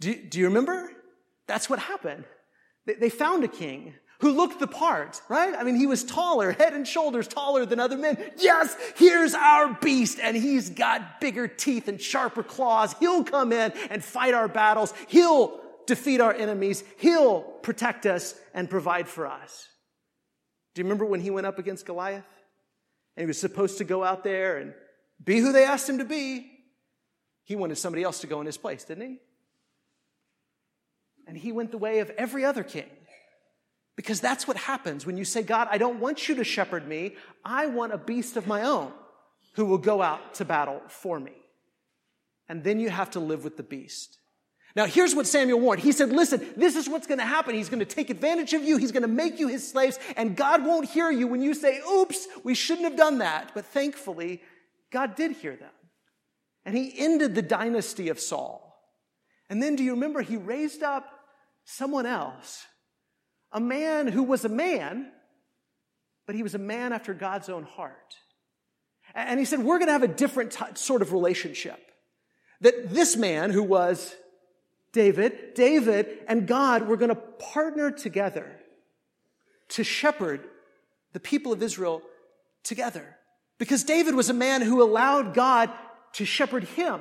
Do, 0.00 0.14
do 0.14 0.38
you 0.38 0.46
remember? 0.46 0.90
That's 1.46 1.70
what 1.70 1.78
happened. 1.78 2.24
They, 2.86 2.94
they 2.94 3.10
found 3.10 3.44
a 3.44 3.48
king 3.48 3.94
who 4.20 4.32
looked 4.32 4.60
the 4.60 4.66
part, 4.66 5.20
right? 5.28 5.54
I 5.54 5.64
mean, 5.64 5.76
he 5.76 5.86
was 5.86 6.04
taller, 6.04 6.52
head 6.52 6.72
and 6.72 6.86
shoulders 6.86 7.28
taller 7.28 7.66
than 7.66 7.80
other 7.80 7.98
men. 7.98 8.16
Yes, 8.38 8.74
here's 8.96 9.34
our 9.34 9.74
beast, 9.74 10.18
and 10.22 10.36
he's 10.36 10.70
got 10.70 11.20
bigger 11.20 11.46
teeth 11.46 11.88
and 11.88 12.00
sharper 12.00 12.42
claws. 12.42 12.94
He'll 13.00 13.24
come 13.24 13.52
in 13.52 13.72
and 13.90 14.02
fight 14.02 14.32
our 14.32 14.48
battles. 14.48 14.94
He'll 15.08 15.60
defeat 15.86 16.20
our 16.20 16.32
enemies. 16.32 16.84
He'll 16.96 17.42
protect 17.42 18.06
us 18.06 18.34
and 18.54 18.70
provide 18.70 19.08
for 19.08 19.26
us. 19.26 19.68
Do 20.74 20.80
you 20.80 20.84
remember 20.84 21.04
when 21.04 21.20
he 21.20 21.30
went 21.30 21.46
up 21.46 21.58
against 21.58 21.86
Goliath? 21.86 22.24
And 23.16 23.22
he 23.22 23.26
was 23.26 23.38
supposed 23.38 23.78
to 23.78 23.84
go 23.84 24.02
out 24.02 24.24
there 24.24 24.58
and 24.58 24.74
be 25.22 25.38
who 25.38 25.52
they 25.52 25.64
asked 25.64 25.88
him 25.88 25.98
to 25.98 26.04
be. 26.04 26.50
He 27.44 27.56
wanted 27.56 27.78
somebody 27.78 28.02
else 28.02 28.20
to 28.20 28.26
go 28.26 28.40
in 28.40 28.46
his 28.46 28.56
place, 28.56 28.84
didn't 28.84 29.08
he? 29.08 29.18
And 31.26 31.38
he 31.38 31.52
went 31.52 31.70
the 31.70 31.78
way 31.78 32.00
of 32.00 32.10
every 32.10 32.44
other 32.44 32.64
king. 32.64 32.90
Because 33.96 34.20
that's 34.20 34.48
what 34.48 34.56
happens 34.56 35.06
when 35.06 35.16
you 35.16 35.24
say, 35.24 35.42
God, 35.42 35.68
I 35.70 35.78
don't 35.78 36.00
want 36.00 36.28
you 36.28 36.34
to 36.36 36.44
shepherd 36.44 36.88
me. 36.88 37.14
I 37.44 37.66
want 37.66 37.92
a 37.92 37.98
beast 37.98 38.36
of 38.36 38.46
my 38.46 38.62
own 38.62 38.92
who 39.54 39.64
will 39.64 39.78
go 39.78 40.02
out 40.02 40.34
to 40.34 40.44
battle 40.44 40.82
for 40.88 41.20
me. 41.20 41.32
And 42.48 42.64
then 42.64 42.80
you 42.80 42.90
have 42.90 43.12
to 43.12 43.20
live 43.20 43.44
with 43.44 43.56
the 43.56 43.62
beast. 43.62 44.18
Now, 44.76 44.86
here's 44.86 45.14
what 45.14 45.28
Samuel 45.28 45.60
warned. 45.60 45.82
He 45.82 45.92
said, 45.92 46.10
Listen, 46.10 46.44
this 46.56 46.74
is 46.74 46.88
what's 46.88 47.06
going 47.06 47.18
to 47.18 47.24
happen. 47.24 47.54
He's 47.54 47.68
going 47.68 47.78
to 47.78 47.84
take 47.84 48.10
advantage 48.10 48.54
of 48.54 48.64
you. 48.64 48.76
He's 48.76 48.90
going 48.90 49.02
to 49.02 49.08
make 49.08 49.38
you 49.38 49.46
his 49.48 49.68
slaves, 49.68 49.98
and 50.16 50.36
God 50.36 50.64
won't 50.64 50.88
hear 50.88 51.10
you 51.10 51.28
when 51.28 51.42
you 51.42 51.54
say, 51.54 51.80
Oops, 51.88 52.26
we 52.42 52.54
shouldn't 52.54 52.84
have 52.84 52.96
done 52.96 53.18
that. 53.18 53.52
But 53.54 53.66
thankfully, 53.66 54.42
God 54.90 55.14
did 55.14 55.32
hear 55.32 55.54
them. 55.54 55.70
And 56.64 56.76
he 56.76 56.92
ended 56.96 57.34
the 57.34 57.42
dynasty 57.42 58.08
of 58.08 58.18
Saul. 58.18 58.62
And 59.48 59.62
then, 59.62 59.76
do 59.76 59.84
you 59.84 59.92
remember, 59.92 60.22
he 60.22 60.36
raised 60.36 60.82
up 60.82 61.08
someone 61.64 62.06
else, 62.06 62.64
a 63.52 63.60
man 63.60 64.08
who 64.08 64.24
was 64.24 64.44
a 64.44 64.48
man, 64.48 65.10
but 66.26 66.34
he 66.34 66.42
was 66.42 66.54
a 66.54 66.58
man 66.58 66.92
after 66.92 67.14
God's 67.14 67.48
own 67.48 67.62
heart. 67.62 68.16
And 69.14 69.38
he 69.38 69.44
said, 69.44 69.60
We're 69.60 69.78
going 69.78 69.88
to 69.88 69.92
have 69.92 70.02
a 70.02 70.08
different 70.08 70.50
t- 70.50 70.64
sort 70.74 71.00
of 71.00 71.12
relationship. 71.12 71.78
That 72.60 72.90
this 72.90 73.16
man 73.16 73.50
who 73.50 73.62
was 73.62 74.16
David, 74.94 75.54
David 75.54 76.20
and 76.28 76.46
God 76.46 76.86
were 76.86 76.96
going 76.96 77.10
to 77.10 77.16
partner 77.16 77.90
together 77.90 78.50
to 79.70 79.84
shepherd 79.84 80.40
the 81.12 81.20
people 81.20 81.52
of 81.52 81.62
Israel 81.62 82.00
together. 82.62 83.16
Because 83.58 83.82
David 83.82 84.14
was 84.14 84.30
a 84.30 84.34
man 84.34 84.62
who 84.62 84.82
allowed 84.82 85.34
God 85.34 85.70
to 86.14 86.24
shepherd 86.24 86.64
him. 86.64 87.00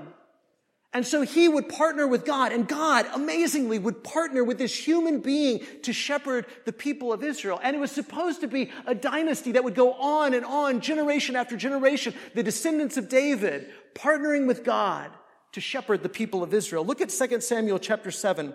And 0.91 1.05
so 1.05 1.21
he 1.21 1.47
would 1.47 1.69
partner 1.69 2.07
with 2.07 2.25
God, 2.25 2.51
and 2.51 2.67
God, 2.67 3.07
amazingly, 3.13 3.79
would 3.79 4.03
partner 4.03 4.43
with 4.43 4.57
this 4.57 4.75
human 4.75 5.19
being 5.19 5.61
to 5.83 5.93
shepherd 5.93 6.45
the 6.65 6.73
people 6.73 7.13
of 7.13 7.23
Israel. 7.23 7.59
And 7.63 7.75
it 7.75 7.79
was 7.79 7.91
supposed 7.91 8.41
to 8.41 8.47
be 8.47 8.71
a 8.87 8.95
dynasty 8.95 9.51
that 9.53 9.63
would 9.63 9.75
go 9.75 9.93
on 9.93 10.33
and 10.33 10.45
on, 10.45 10.81
generation 10.81 11.35
after 11.35 11.57
generation, 11.57 12.13
the 12.33 12.43
descendants 12.43 12.97
of 12.97 13.07
David 13.09 13.69
partnering 13.95 14.47
with 14.47 14.63
God 14.63 15.11
to 15.53 15.61
shepherd 15.61 16.03
the 16.03 16.09
people 16.09 16.43
of 16.43 16.53
Israel. 16.53 16.85
Look 16.85 17.01
at 17.01 17.09
2 17.09 17.41
Samuel 17.41 17.79
chapter 17.79 18.11
7 18.11 18.53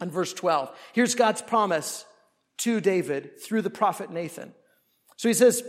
and 0.00 0.12
verse 0.12 0.32
12. 0.32 0.70
Here's 0.92 1.14
God's 1.14 1.42
promise 1.42 2.04
to 2.58 2.80
David 2.80 3.40
through 3.40 3.62
the 3.62 3.70
prophet 3.70 4.10
Nathan. 4.10 4.52
So 5.16 5.28
he 5.28 5.34
says, 5.34 5.62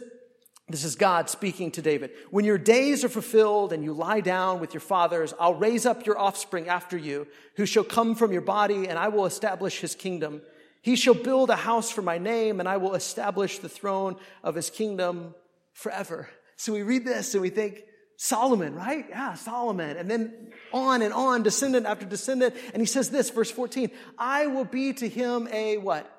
this 0.70 0.84
is 0.84 0.96
God 0.96 1.30
speaking 1.30 1.72
to 1.72 1.82
David. 1.82 2.12
When 2.30 2.44
your 2.44 2.58
days 2.58 3.06
are 3.06 3.10
fulfilled 3.10 3.72
and 3.72 3.86
you 3.86 3.94
lie 3.94 4.20
down 4.20 4.60
with 4.60 4.74
your 4.74 4.82
fathers, 4.82 5.34
I'll 5.40 5.56
raise 5.56 5.86
up 5.86 6.06
your 6.06 6.20
offspring 6.20 6.68
after 6.68 6.98
you, 6.98 7.28
who 7.56 7.66
shall 7.66 7.86
come 7.86 8.16
from 8.16 8.34
your 8.34 8.42
body, 8.42 8.90
and 8.90 9.00
I 9.00 9.08
will 9.08 9.26
establish 9.26 9.80
his 9.80 9.96
kingdom. 9.96 10.42
He 10.82 10.98
shall 10.98 11.14
build 11.14 11.50
a 11.50 11.56
house 11.56 11.90
for 11.90 12.02
my 12.02 12.18
name, 12.18 12.60
and 12.60 12.68
I 12.68 12.76
will 12.76 12.96
establish 12.96 13.60
the 13.60 13.70
throne 13.70 14.18
of 14.44 14.56
his 14.56 14.70
kingdom 14.70 15.34
forever. 15.72 16.28
So 16.58 16.74
we 16.74 16.82
read 16.82 17.06
this 17.06 17.34
and 17.34 17.42
we 17.42 17.50
think, 17.50 17.84
Solomon, 18.18 18.74
right? 18.74 19.06
Yeah, 19.10 19.36
Solomon. 19.36 19.96
And 19.96 20.10
then 20.10 20.52
on 20.74 21.04
and 21.04 21.14
on, 21.14 21.44
descendant 21.44 21.86
after 21.86 22.06
descendant. 22.06 22.56
And 22.74 22.82
he 22.82 22.88
says 22.88 23.12
this, 23.12 23.30
verse 23.30 23.52
14, 23.52 23.92
I 24.18 24.48
will 24.48 24.66
be 24.66 24.92
to 24.94 25.08
him 25.08 25.48
a 25.52 25.78
what? 25.78 26.12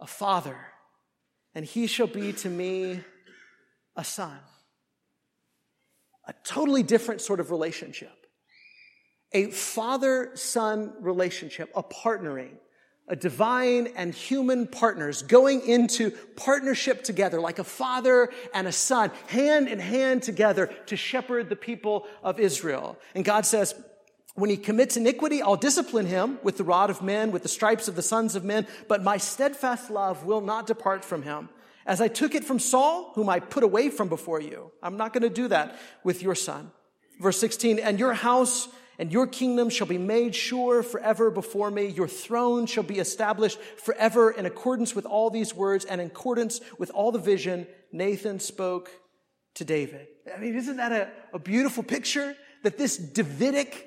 A 0.00 0.06
father. 0.06 0.58
And 1.54 1.64
he 1.64 1.86
shall 1.86 2.08
be 2.08 2.32
to 2.34 2.50
me 2.50 3.00
a 3.94 4.02
son. 4.02 4.36
A 6.26 6.34
totally 6.42 6.82
different 6.82 7.20
sort 7.20 7.38
of 7.38 7.52
relationship. 7.52 8.12
A 9.32 9.50
father 9.52 10.32
son 10.34 10.92
relationship, 11.00 11.70
a 11.76 11.84
partnering 11.84 12.56
a 13.08 13.16
divine 13.16 13.88
and 13.96 14.12
human 14.12 14.66
partners 14.66 15.22
going 15.22 15.66
into 15.66 16.10
partnership 16.36 17.04
together 17.04 17.40
like 17.40 17.58
a 17.58 17.64
father 17.64 18.30
and 18.52 18.66
a 18.66 18.72
son, 18.72 19.10
hand 19.28 19.68
in 19.68 19.78
hand 19.78 20.22
together 20.22 20.66
to 20.86 20.96
shepherd 20.96 21.48
the 21.48 21.56
people 21.56 22.06
of 22.22 22.40
Israel. 22.40 22.98
And 23.14 23.24
God 23.24 23.46
says, 23.46 23.74
when 24.34 24.50
he 24.50 24.56
commits 24.56 24.96
iniquity, 24.96 25.40
I'll 25.40 25.56
discipline 25.56 26.06
him 26.06 26.38
with 26.42 26.58
the 26.58 26.64
rod 26.64 26.90
of 26.90 27.00
men, 27.00 27.30
with 27.30 27.42
the 27.42 27.48
stripes 27.48 27.88
of 27.88 27.96
the 27.96 28.02
sons 28.02 28.36
of 28.36 28.44
men, 28.44 28.66
but 28.86 29.02
my 29.02 29.16
steadfast 29.16 29.90
love 29.90 30.24
will 30.24 30.42
not 30.42 30.66
depart 30.66 31.04
from 31.04 31.22
him. 31.22 31.48
As 31.86 32.00
I 32.00 32.08
took 32.08 32.34
it 32.34 32.44
from 32.44 32.58
Saul, 32.58 33.12
whom 33.14 33.28
I 33.28 33.40
put 33.40 33.62
away 33.62 33.88
from 33.88 34.08
before 34.08 34.40
you. 34.40 34.72
I'm 34.82 34.96
not 34.96 35.12
going 35.12 35.22
to 35.22 35.30
do 35.30 35.48
that 35.48 35.78
with 36.04 36.22
your 36.22 36.34
son. 36.34 36.72
Verse 37.20 37.38
16, 37.38 37.78
and 37.78 37.98
your 37.98 38.12
house 38.12 38.68
and 38.98 39.12
your 39.12 39.26
kingdom 39.26 39.68
shall 39.70 39.86
be 39.86 39.98
made 39.98 40.34
sure 40.34 40.82
forever 40.82 41.30
before 41.30 41.70
me. 41.70 41.86
Your 41.86 42.08
throne 42.08 42.66
shall 42.66 42.82
be 42.82 42.98
established 42.98 43.58
forever 43.76 44.30
in 44.30 44.46
accordance 44.46 44.94
with 44.94 45.06
all 45.06 45.30
these 45.30 45.54
words 45.54 45.84
and 45.84 46.00
in 46.00 46.06
accordance 46.08 46.60
with 46.78 46.90
all 46.90 47.12
the 47.12 47.18
vision 47.18 47.66
Nathan 47.92 48.40
spoke 48.40 48.90
to 49.54 49.64
David. 49.64 50.06
I 50.34 50.38
mean, 50.38 50.54
isn't 50.54 50.76
that 50.76 50.92
a, 50.92 51.10
a 51.32 51.38
beautiful 51.38 51.82
picture? 51.82 52.36
That 52.62 52.78
this 52.78 52.96
Davidic, 52.96 53.85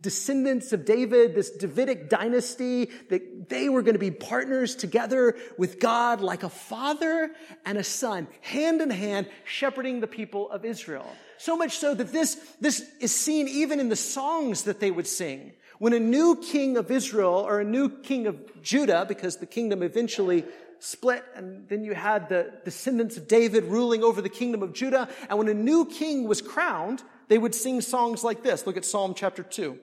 descendants 0.00 0.72
of 0.72 0.84
David, 0.84 1.34
this 1.34 1.50
Davidic 1.50 2.08
dynasty, 2.08 2.90
that 3.08 3.48
they 3.48 3.68
were 3.68 3.82
going 3.82 3.94
to 3.94 3.98
be 3.98 4.12
partners 4.12 4.76
together 4.76 5.36
with 5.56 5.80
God 5.80 6.20
like 6.20 6.44
a 6.44 6.48
father 6.48 7.32
and 7.66 7.76
a 7.76 7.84
son, 7.84 8.28
hand 8.40 8.80
in 8.80 8.90
hand, 8.90 9.28
shepherding 9.44 10.00
the 10.00 10.06
people 10.06 10.50
of 10.50 10.64
Israel. 10.64 11.10
So 11.38 11.56
much 11.56 11.78
so 11.78 11.94
that 11.94 12.12
this, 12.12 12.36
this 12.60 12.88
is 13.00 13.14
seen 13.14 13.48
even 13.48 13.80
in 13.80 13.88
the 13.88 13.96
songs 13.96 14.64
that 14.64 14.78
they 14.78 14.90
would 14.90 15.06
sing. 15.06 15.52
When 15.78 15.92
a 15.92 16.00
new 16.00 16.36
king 16.36 16.76
of 16.76 16.90
Israel 16.90 17.34
or 17.34 17.60
a 17.60 17.64
new 17.64 17.88
king 17.88 18.26
of 18.26 18.62
Judah, 18.62 19.04
because 19.06 19.36
the 19.36 19.46
kingdom 19.46 19.82
eventually 19.82 20.44
split 20.80 21.24
and 21.34 21.68
then 21.68 21.82
you 21.82 21.92
had 21.92 22.28
the 22.28 22.52
descendants 22.64 23.16
of 23.16 23.26
David 23.26 23.64
ruling 23.64 24.04
over 24.04 24.22
the 24.22 24.28
kingdom 24.28 24.62
of 24.62 24.72
Judah. 24.72 25.08
And 25.28 25.38
when 25.38 25.48
a 25.48 25.54
new 25.54 25.86
king 25.86 26.28
was 26.28 26.40
crowned, 26.40 27.02
they 27.28 27.38
would 27.38 27.54
sing 27.54 27.80
songs 27.80 28.22
like 28.22 28.42
this. 28.42 28.66
Look 28.66 28.76
at 28.76 28.84
Psalm 28.84 29.14
chapter 29.14 29.42
2. 29.42 29.78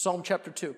Psalm 0.00 0.22
chapter 0.22 0.52
2. 0.52 0.76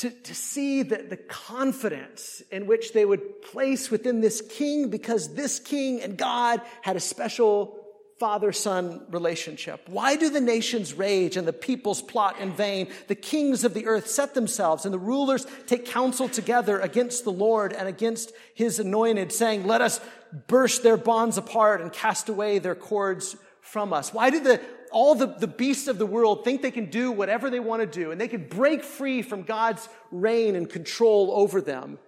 To, 0.00 0.10
to 0.10 0.34
see 0.34 0.82
the, 0.82 1.06
the 1.08 1.16
confidence 1.16 2.42
in 2.52 2.66
which 2.66 2.92
they 2.92 3.06
would 3.06 3.40
place 3.40 3.90
within 3.90 4.20
this 4.20 4.42
king 4.42 4.90
because 4.90 5.32
this 5.32 5.58
king 5.58 6.02
and 6.02 6.18
God 6.18 6.60
had 6.82 6.96
a 6.96 7.00
special 7.00 7.80
father 8.20 8.52
son 8.52 9.06
relationship. 9.08 9.88
Why 9.88 10.16
do 10.16 10.28
the 10.28 10.42
nations 10.42 10.92
rage 10.92 11.38
and 11.38 11.48
the 11.48 11.54
peoples 11.54 12.02
plot 12.02 12.40
in 12.40 12.52
vain? 12.52 12.88
The 13.08 13.14
kings 13.14 13.64
of 13.64 13.72
the 13.72 13.86
earth 13.86 14.08
set 14.08 14.34
themselves 14.34 14.84
and 14.84 14.92
the 14.92 14.98
rulers 14.98 15.46
take 15.66 15.86
counsel 15.86 16.28
together 16.28 16.78
against 16.78 17.24
the 17.24 17.32
Lord 17.32 17.72
and 17.72 17.88
against 17.88 18.32
his 18.54 18.78
anointed, 18.78 19.32
saying, 19.32 19.66
Let 19.66 19.80
us 19.80 19.98
burst 20.46 20.82
their 20.82 20.98
bonds 20.98 21.38
apart 21.38 21.80
and 21.80 21.90
cast 21.90 22.28
away 22.28 22.58
their 22.58 22.74
cords 22.74 23.34
from 23.62 23.94
us. 23.94 24.12
Why 24.12 24.28
do 24.28 24.40
the 24.40 24.60
all 24.94 25.16
the, 25.16 25.26
the 25.26 25.48
beasts 25.48 25.88
of 25.88 25.98
the 25.98 26.06
world 26.06 26.44
think 26.44 26.62
they 26.62 26.70
can 26.70 26.86
do 26.86 27.10
whatever 27.10 27.50
they 27.50 27.60
want 27.60 27.82
to 27.82 27.86
do 27.86 28.12
and 28.12 28.20
they 28.20 28.28
can 28.28 28.46
break 28.46 28.84
free 28.84 29.22
from 29.22 29.42
God's 29.42 29.88
reign 30.12 30.54
and 30.54 30.70
control 30.70 31.32
over 31.34 31.60
them. 31.60 31.98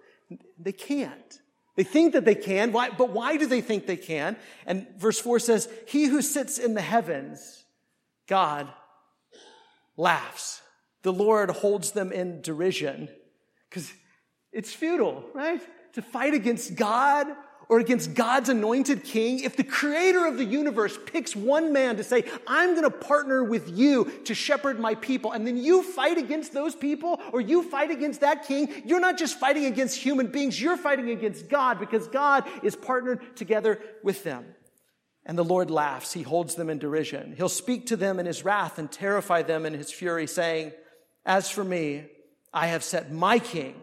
They 0.57 0.71
can't. 0.71 1.39
They 1.75 1.83
think 1.83 2.13
that 2.13 2.25
they 2.25 2.33
can, 2.33 2.71
why, 2.71 2.89
but 2.89 3.11
why 3.11 3.37
do 3.37 3.45
they 3.45 3.61
think 3.61 3.85
they 3.85 3.97
can? 3.97 4.37
And 4.65 4.87
verse 4.97 5.19
4 5.19 5.39
says, 5.39 5.69
He 5.85 6.05
who 6.05 6.21
sits 6.21 6.57
in 6.57 6.73
the 6.73 6.81
heavens, 6.81 7.65
God, 8.27 8.67
laughs. 9.97 10.61
The 11.03 11.13
Lord 11.13 11.51
holds 11.51 11.91
them 11.91 12.11
in 12.11 12.41
derision. 12.41 13.09
Because 13.69 13.91
it's 14.51 14.73
futile, 14.73 15.23
right? 15.33 15.61
To 15.93 16.01
fight 16.01 16.33
against 16.33 16.75
God 16.75 17.27
or 17.69 17.79
against 17.79 18.13
God's 18.13 18.49
anointed 18.49 19.03
king, 19.03 19.41
if 19.41 19.57
the 19.57 19.63
creator 19.63 20.25
of 20.25 20.37
the 20.37 20.45
universe 20.45 20.97
picks 21.05 21.35
one 21.35 21.73
man 21.73 21.97
to 21.97 22.03
say, 22.03 22.23
I'm 22.47 22.71
going 22.71 22.83
to 22.83 22.89
partner 22.89 23.43
with 23.43 23.77
you 23.77 24.05
to 24.25 24.33
shepherd 24.33 24.79
my 24.79 24.95
people, 24.95 25.33
and 25.33 25.45
then 25.45 25.57
you 25.57 25.83
fight 25.83 26.17
against 26.17 26.53
those 26.53 26.75
people 26.75 27.19
or 27.33 27.41
you 27.41 27.63
fight 27.63 27.91
against 27.91 28.21
that 28.21 28.47
king, 28.47 28.83
you're 28.85 29.01
not 29.01 29.17
just 29.17 29.37
fighting 29.37 29.65
against 29.65 29.97
human 29.97 30.27
beings, 30.27 30.61
you're 30.61 30.77
fighting 30.77 31.09
against 31.09 31.49
God 31.49 31.79
because 31.79 32.07
God 32.07 32.45
is 32.63 32.75
partnered 32.75 33.35
together 33.35 33.81
with 34.01 34.23
them. 34.23 34.45
And 35.25 35.37
the 35.37 35.43
Lord 35.43 35.69
laughs. 35.69 36.13
He 36.13 36.21
holds 36.21 36.55
them 36.55 36.69
in 36.69 36.79
derision. 36.79 37.33
He'll 37.35 37.49
speak 37.49 37.87
to 37.87 37.97
them 37.97 38.17
in 38.17 38.25
his 38.25 38.45
wrath 38.45 38.79
and 38.79 38.89
terrify 38.89 39.41
them 39.41 39.65
in 39.65 39.73
his 39.73 39.91
fury, 39.91 40.25
saying, 40.25 40.71
As 41.25 41.49
for 41.49 41.65
me, 41.65 42.05
I 42.53 42.67
have 42.67 42.81
set 42.81 43.11
my 43.11 43.39
king 43.39 43.75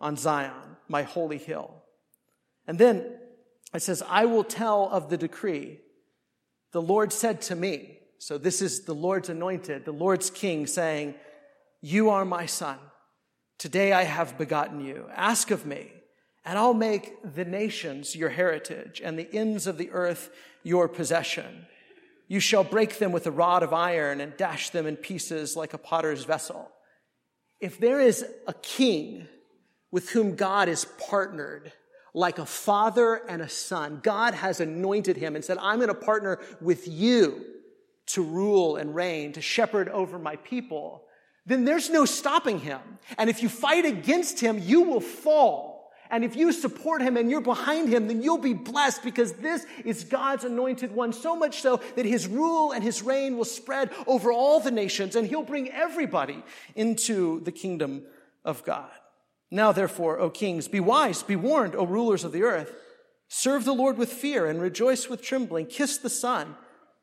on 0.00 0.16
Zion, 0.16 0.52
my 0.86 1.02
holy 1.02 1.38
hill. 1.38 1.82
And 2.68 2.78
then 2.78 3.04
it 3.74 3.82
says, 3.82 4.02
I 4.08 4.24
will 4.26 4.44
tell 4.44 4.88
of 4.88 5.10
the 5.10 5.16
decree. 5.16 5.80
The 6.72 6.82
Lord 6.82 7.12
said 7.12 7.42
to 7.42 7.56
me, 7.56 7.98
so 8.18 8.38
this 8.38 8.62
is 8.62 8.84
the 8.84 8.94
Lord's 8.94 9.28
anointed, 9.28 9.84
the 9.84 9.92
Lord's 9.92 10.30
king 10.30 10.66
saying, 10.66 11.14
You 11.82 12.10
are 12.10 12.24
my 12.24 12.46
son. 12.46 12.78
Today 13.58 13.92
I 13.92 14.04
have 14.04 14.38
begotten 14.38 14.80
you. 14.80 15.06
Ask 15.14 15.50
of 15.50 15.66
me, 15.66 15.92
and 16.44 16.58
I'll 16.58 16.74
make 16.74 17.14
the 17.34 17.44
nations 17.44 18.16
your 18.16 18.30
heritage 18.30 19.00
and 19.04 19.18
the 19.18 19.28
ends 19.32 19.66
of 19.66 19.78
the 19.78 19.90
earth 19.90 20.30
your 20.62 20.88
possession. 20.88 21.66
You 22.26 22.40
shall 22.40 22.64
break 22.64 22.98
them 22.98 23.12
with 23.12 23.26
a 23.26 23.30
rod 23.30 23.62
of 23.62 23.72
iron 23.72 24.20
and 24.20 24.36
dash 24.36 24.70
them 24.70 24.86
in 24.86 24.96
pieces 24.96 25.56
like 25.56 25.74
a 25.74 25.78
potter's 25.78 26.24
vessel. 26.24 26.70
If 27.60 27.78
there 27.78 28.00
is 28.00 28.24
a 28.46 28.54
king 28.54 29.28
with 29.90 30.10
whom 30.10 30.34
God 30.34 30.68
is 30.68 30.86
partnered, 30.98 31.72
like 32.14 32.38
a 32.38 32.46
father 32.46 33.16
and 33.28 33.42
a 33.42 33.48
son. 33.48 34.00
God 34.02 34.34
has 34.34 34.60
anointed 34.60 35.16
him 35.16 35.34
and 35.34 35.44
said, 35.44 35.58
I'm 35.58 35.76
going 35.76 35.88
to 35.88 35.94
partner 35.94 36.38
with 36.60 36.86
you 36.86 37.44
to 38.06 38.22
rule 38.22 38.76
and 38.76 38.94
reign, 38.94 39.32
to 39.32 39.40
shepherd 39.40 39.88
over 39.88 40.18
my 40.18 40.36
people. 40.36 41.04
Then 41.44 41.64
there's 41.64 41.90
no 41.90 42.04
stopping 42.04 42.60
him. 42.60 42.80
And 43.18 43.28
if 43.28 43.42
you 43.42 43.48
fight 43.48 43.84
against 43.84 44.40
him, 44.40 44.60
you 44.62 44.82
will 44.82 45.00
fall. 45.00 45.74
And 46.10 46.24
if 46.24 46.36
you 46.36 46.52
support 46.52 47.02
him 47.02 47.16
and 47.16 47.30
you're 47.30 47.40
behind 47.40 47.88
him, 47.88 48.06
then 48.06 48.22
you'll 48.22 48.38
be 48.38 48.54
blessed 48.54 49.02
because 49.02 49.32
this 49.32 49.66
is 49.84 50.04
God's 50.04 50.44
anointed 50.44 50.92
one. 50.92 51.12
So 51.12 51.34
much 51.34 51.60
so 51.60 51.80
that 51.96 52.06
his 52.06 52.28
rule 52.28 52.72
and 52.72 52.84
his 52.84 53.02
reign 53.02 53.36
will 53.36 53.44
spread 53.44 53.90
over 54.06 54.30
all 54.30 54.60
the 54.60 54.70
nations 54.70 55.16
and 55.16 55.26
he'll 55.26 55.42
bring 55.42 55.70
everybody 55.70 56.44
into 56.76 57.40
the 57.40 57.52
kingdom 57.52 58.04
of 58.44 58.62
God. 58.64 58.90
Now, 59.54 59.70
therefore, 59.70 60.18
O 60.18 60.30
kings, 60.30 60.66
be 60.66 60.80
wise, 60.80 61.22
be 61.22 61.36
warned, 61.36 61.76
O 61.76 61.86
rulers 61.86 62.24
of 62.24 62.32
the 62.32 62.42
earth. 62.42 62.74
Serve 63.28 63.64
the 63.64 63.72
Lord 63.72 63.96
with 63.96 64.12
fear 64.12 64.46
and 64.46 64.60
rejoice 64.60 65.08
with 65.08 65.22
trembling. 65.22 65.66
Kiss 65.66 65.96
the 65.96 66.10
Son, 66.10 66.56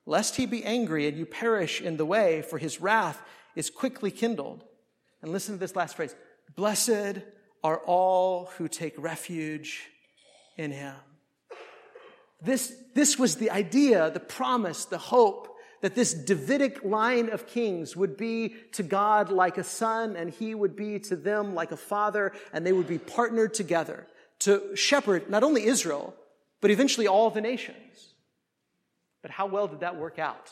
lest 0.06 0.36
he 0.36 0.46
be 0.46 0.62
angry 0.66 1.08
and 1.08 1.18
you 1.18 1.26
perish 1.26 1.80
in 1.80 1.96
the 1.96 2.06
way, 2.06 2.42
for 2.42 2.58
his 2.58 2.82
wrath 2.82 3.22
is 3.56 3.70
quickly 3.70 4.12
kindled. 4.12 4.66
And 5.22 5.32
listen 5.32 5.56
to 5.56 5.60
this 5.62 5.78
last 5.78 5.96
phrase 5.96 6.14
Blessed 6.58 7.20
are 7.64 7.78
all 7.86 8.48
who 8.58 8.68
take 8.68 8.96
refuge 8.98 9.88
in 10.58 10.72
him. 10.72 10.96
This, 12.42 12.76
this 12.94 13.18
was 13.18 13.38
the 13.38 13.50
idea, 13.50 14.12
the 14.12 14.20
promise, 14.20 14.84
the 14.84 14.98
hope 14.98 15.51
that 15.82 15.96
this 15.96 16.14
Davidic 16.14 16.84
line 16.84 17.30
of 17.30 17.48
kings 17.48 17.96
would 17.96 18.16
be 18.16 18.56
to 18.74 18.84
God 18.84 19.30
like 19.30 19.58
a 19.58 19.64
son, 19.64 20.16
and 20.16 20.30
he 20.30 20.56
would 20.56 20.76
be 20.76 21.00
to 21.00 21.16
them 21.16 21.54
like 21.54 21.72
a 21.72 21.78
father, 21.78 22.32
and 22.54 22.66
they 22.66 22.72
would 22.72 22.88
be 22.88 23.00
partnered 23.00 23.54
together 23.54 24.08
to 24.40 24.76
shepherd 24.76 25.30
not 25.30 25.44
only 25.44 25.66
Israel, 25.66 26.16
but 26.62 26.72
eventually 26.72 27.08
all 27.08 27.30
the 27.30 27.42
nations. 27.42 28.14
But 29.22 29.32
how 29.32 29.48
well 29.48 29.68
did 29.68 29.82
that 29.82 29.98
work 29.98 30.20
out? 30.20 30.52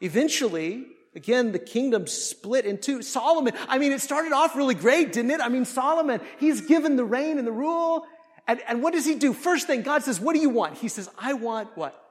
Eventually, 0.00 0.86
again, 1.14 1.52
the 1.52 1.58
kingdom 1.58 2.06
split 2.06 2.64
in 2.64 2.78
two. 2.78 3.02
Solomon, 3.02 3.54
I 3.68 3.78
mean, 3.78 3.92
it 3.92 4.00
started 4.00 4.32
off 4.32 4.56
really 4.56 4.74
great, 4.74 5.12
didn't 5.12 5.30
it? 5.32 5.40
I 5.40 5.48
mean, 5.48 5.64
Solomon, 5.64 6.20
he's 6.38 6.62
given 6.62 6.96
the 6.96 7.04
reign 7.04 7.38
and 7.38 7.46
the 7.46 7.52
rule. 7.52 8.06
And, 8.48 8.60
and 8.66 8.82
what 8.82 8.94
does 8.94 9.04
he 9.04 9.14
do? 9.14 9.32
First 9.32 9.66
thing, 9.66 9.82
God 9.82 10.02
says, 10.02 10.18
What 10.18 10.34
do 10.34 10.40
you 10.40 10.48
want? 10.48 10.78
He 10.78 10.88
says, 10.88 11.08
I 11.18 11.34
want 11.34 11.76
what? 11.76 12.09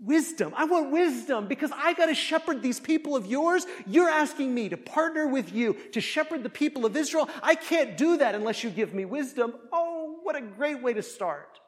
Wisdom. 0.00 0.52
I 0.56 0.64
want 0.64 0.90
wisdom 0.90 1.46
because 1.46 1.70
I 1.72 1.94
got 1.94 2.06
to 2.06 2.14
shepherd 2.14 2.62
these 2.62 2.80
people 2.80 3.14
of 3.16 3.26
yours. 3.26 3.64
You're 3.86 4.08
asking 4.08 4.52
me 4.52 4.68
to 4.68 4.76
partner 4.76 5.26
with 5.26 5.52
you 5.52 5.76
to 5.92 6.00
shepherd 6.00 6.42
the 6.42 6.50
people 6.50 6.84
of 6.84 6.96
Israel. 6.96 7.28
I 7.42 7.54
can't 7.54 7.96
do 7.96 8.16
that 8.18 8.34
unless 8.34 8.64
you 8.64 8.70
give 8.70 8.92
me 8.92 9.04
wisdom. 9.04 9.54
Oh, 9.72 10.18
what 10.22 10.36
a 10.36 10.40
great 10.40 10.82
way 10.82 10.94
to 10.94 11.02
start. 11.02 11.60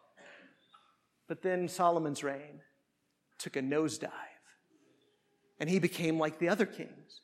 But 1.28 1.42
then 1.42 1.68
Solomon's 1.68 2.22
reign. 2.24 2.60
took 3.38 3.56
a 3.56 3.62
nosedive. 3.62 4.10
And 5.60 5.70
he 5.70 5.78
became 5.78 6.18
like 6.18 6.38
the 6.38 6.48
other 6.48 6.66
kings, 6.66 7.20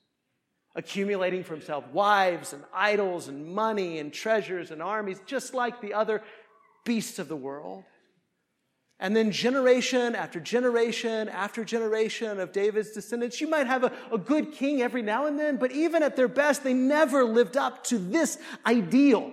accumulating 0.75 1.44
for 1.44 1.54
himself 1.54 1.87
wives 1.88 2.52
and 2.52 2.64
idols 2.73 3.28
and 3.28 3.47
money 3.47 3.99
and 3.99 4.12
treasures 4.12 4.71
and 4.71 4.82
armies, 4.82 5.21
just 5.26 5.52
like 5.52 5.80
the 5.80 5.94
other 5.94 6.23
beasts 6.85 7.18
of 7.18 7.28
the 7.28 7.37
world. 7.37 7.85
And 9.02 9.16
then 9.16 9.32
generation 9.32 10.14
after 10.14 10.38
generation 10.38 11.28
after 11.28 11.64
generation 11.64 12.38
of 12.38 12.52
David's 12.52 12.92
descendants, 12.92 13.40
you 13.40 13.49
might 13.49 13.66
have 13.66 13.82
a, 13.82 13.92
a, 14.12 14.16
good 14.16 14.52
king 14.52 14.80
every 14.80 15.02
now 15.02 15.26
and 15.26 15.37
then, 15.37 15.56
but 15.56 15.73
even 15.73 16.04
at 16.04 16.14
their 16.14 16.28
best, 16.28 16.62
they 16.62 16.73
never 16.73 17.25
lived 17.25 17.56
up 17.56 17.82
to 17.87 17.99
this 17.99 18.38
ideal 18.64 19.32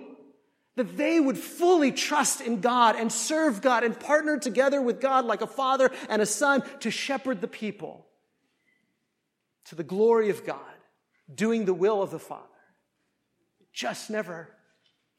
that 0.74 0.96
they 0.96 1.20
would 1.20 1.38
fully 1.38 1.92
trust 1.92 2.40
in 2.40 2.60
God 2.60 2.96
and 2.96 3.12
serve 3.12 3.62
God 3.62 3.84
and 3.84 3.98
partner 3.98 4.40
together 4.40 4.82
with 4.82 5.00
God 5.00 5.24
like 5.24 5.40
a 5.40 5.46
father 5.46 5.92
and 6.08 6.20
a 6.20 6.26
son 6.26 6.64
to 6.80 6.90
shepherd 6.90 7.40
the 7.40 7.46
people 7.46 8.04
to 9.66 9.76
the 9.76 9.84
glory 9.84 10.30
of 10.30 10.44
God, 10.44 10.58
doing 11.32 11.64
the 11.64 11.74
will 11.74 12.02
of 12.02 12.10
the 12.10 12.18
Father. 12.18 12.42
It 13.60 13.68
just 13.72 14.10
never 14.10 14.48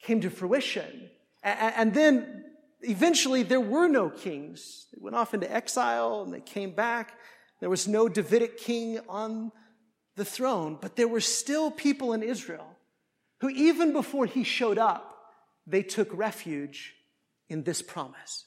came 0.02 0.20
to 0.20 0.28
fruition. 0.28 1.08
And 1.42 1.94
then 1.94 2.44
eventually 2.82 3.42
there 3.42 3.60
were 3.60 3.88
no 3.88 4.10
kings. 4.10 4.86
They 4.92 5.00
went 5.00 5.16
off 5.16 5.34
into 5.34 5.50
exile 5.50 6.22
and 6.22 6.32
they 6.32 6.40
came 6.40 6.72
back. 6.72 7.18
There 7.60 7.70
was 7.70 7.86
no 7.88 8.08
Davidic 8.08 8.58
king 8.58 9.00
on 9.08 9.52
the 10.16 10.24
throne, 10.24 10.78
but 10.80 10.96
there 10.96 11.08
were 11.08 11.20
still 11.20 11.70
people 11.70 12.12
in 12.12 12.22
Israel 12.22 12.66
who, 13.40 13.48
even 13.48 13.92
before 13.92 14.26
he 14.26 14.44
showed 14.44 14.78
up, 14.78 15.16
they 15.66 15.82
took 15.82 16.08
refuge 16.12 16.94
in 17.48 17.62
this 17.62 17.82
promise. 17.82 18.46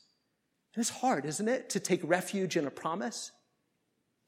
And 0.73 0.81
it's 0.81 0.89
hard, 0.89 1.25
isn't 1.25 1.47
it, 1.47 1.69
to 1.71 1.79
take 1.79 2.01
refuge 2.03 2.57
in 2.57 2.67
a 2.67 2.71
promise? 2.71 3.31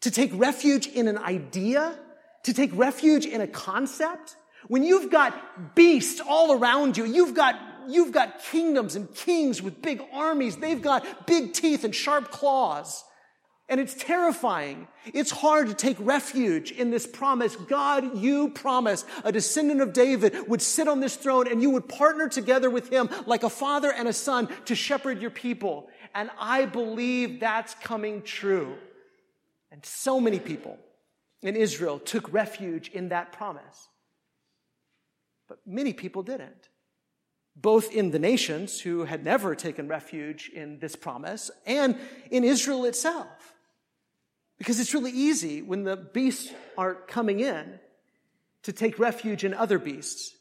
To 0.01 0.11
take 0.11 0.31
refuge 0.33 0.87
in 0.87 1.07
an 1.07 1.17
idea? 1.17 1.97
To 2.43 2.53
take 2.53 2.71
refuge 2.73 3.25
in 3.25 3.41
a 3.41 3.47
concept? 3.47 4.35
When 4.67 4.83
you've 4.83 5.11
got 5.11 5.75
beasts 5.75 6.21
all 6.25 6.53
around 6.53 6.97
you, 6.97 7.05
you've 7.05 7.33
got, 7.33 7.55
you've 7.89 8.11
got 8.11 8.43
kingdoms 8.43 8.95
and 8.95 9.13
kings 9.13 9.61
with 9.61 9.81
big 9.81 10.01
armies, 10.13 10.57
they've 10.57 10.81
got 10.81 11.27
big 11.27 11.53
teeth 11.53 11.83
and 11.83 11.93
sharp 11.93 12.31
claws. 12.31 13.03
And 13.69 13.81
it's 13.81 13.95
terrifying. 13.95 14.87
It's 15.13 15.29
hard 15.29 15.67
to 15.67 15.73
take 15.73 15.97
refuge 15.99 16.71
in 16.71 16.89
this 16.89 17.05
promise. 17.05 17.55
God, 17.55 18.17
you 18.17 18.49
promised 18.49 19.05
a 19.25 19.31
descendant 19.31 19.81
of 19.81 19.91
David 19.91 20.47
would 20.47 20.61
sit 20.61 20.87
on 20.87 21.01
this 21.01 21.17
throne 21.17 21.51
and 21.51 21.61
you 21.61 21.71
would 21.71 21.89
partner 21.89 22.29
together 22.29 22.69
with 22.69 22.89
him 22.89 23.09
like 23.25 23.43
a 23.43 23.49
father 23.49 23.91
and 23.91 24.07
a 24.07 24.13
son 24.13 24.47
to 24.65 24.75
shepherd 24.75 25.21
your 25.21 25.31
people. 25.31 25.89
And 26.15 26.29
I 26.39 26.65
believe 26.65 27.41
that's 27.41 27.73
coming 27.75 28.21
true. 28.21 28.73
And 29.69 29.85
so 29.85 30.21
many 30.21 30.39
people 30.39 30.77
in 31.41 31.57
Israel 31.57 31.99
took 31.99 32.31
refuge 32.31 32.87
in 32.89 33.09
that 33.09 33.33
promise. 33.33 33.89
But 35.49 35.59
many 35.65 35.91
people 35.91 36.23
didn't. 36.23 36.69
Both 37.59 37.91
in 37.91 38.11
the 38.11 38.19
nations 38.19 38.79
who 38.79 39.05
had 39.05 39.23
never 39.23 39.55
taken 39.55 39.87
refuge 39.87 40.49
in 40.53 40.77
this 40.79 40.95
promise 40.95 41.49
and 41.65 41.97
in 42.29 42.43
Israel 42.43 42.85
itself. 42.85 43.55
Because 44.59 44.79
it's 44.79 44.93
really 44.93 45.11
easy 45.11 45.61
when 45.61 45.83
the 45.83 45.97
beasts 45.97 46.51
are 46.77 46.93
coming 46.93 47.39
in 47.39 47.79
to 48.63 48.71
take 48.71 48.99
refuge 48.99 49.43
in 49.43 49.53
other 49.53 49.79
beasts. 49.79 50.35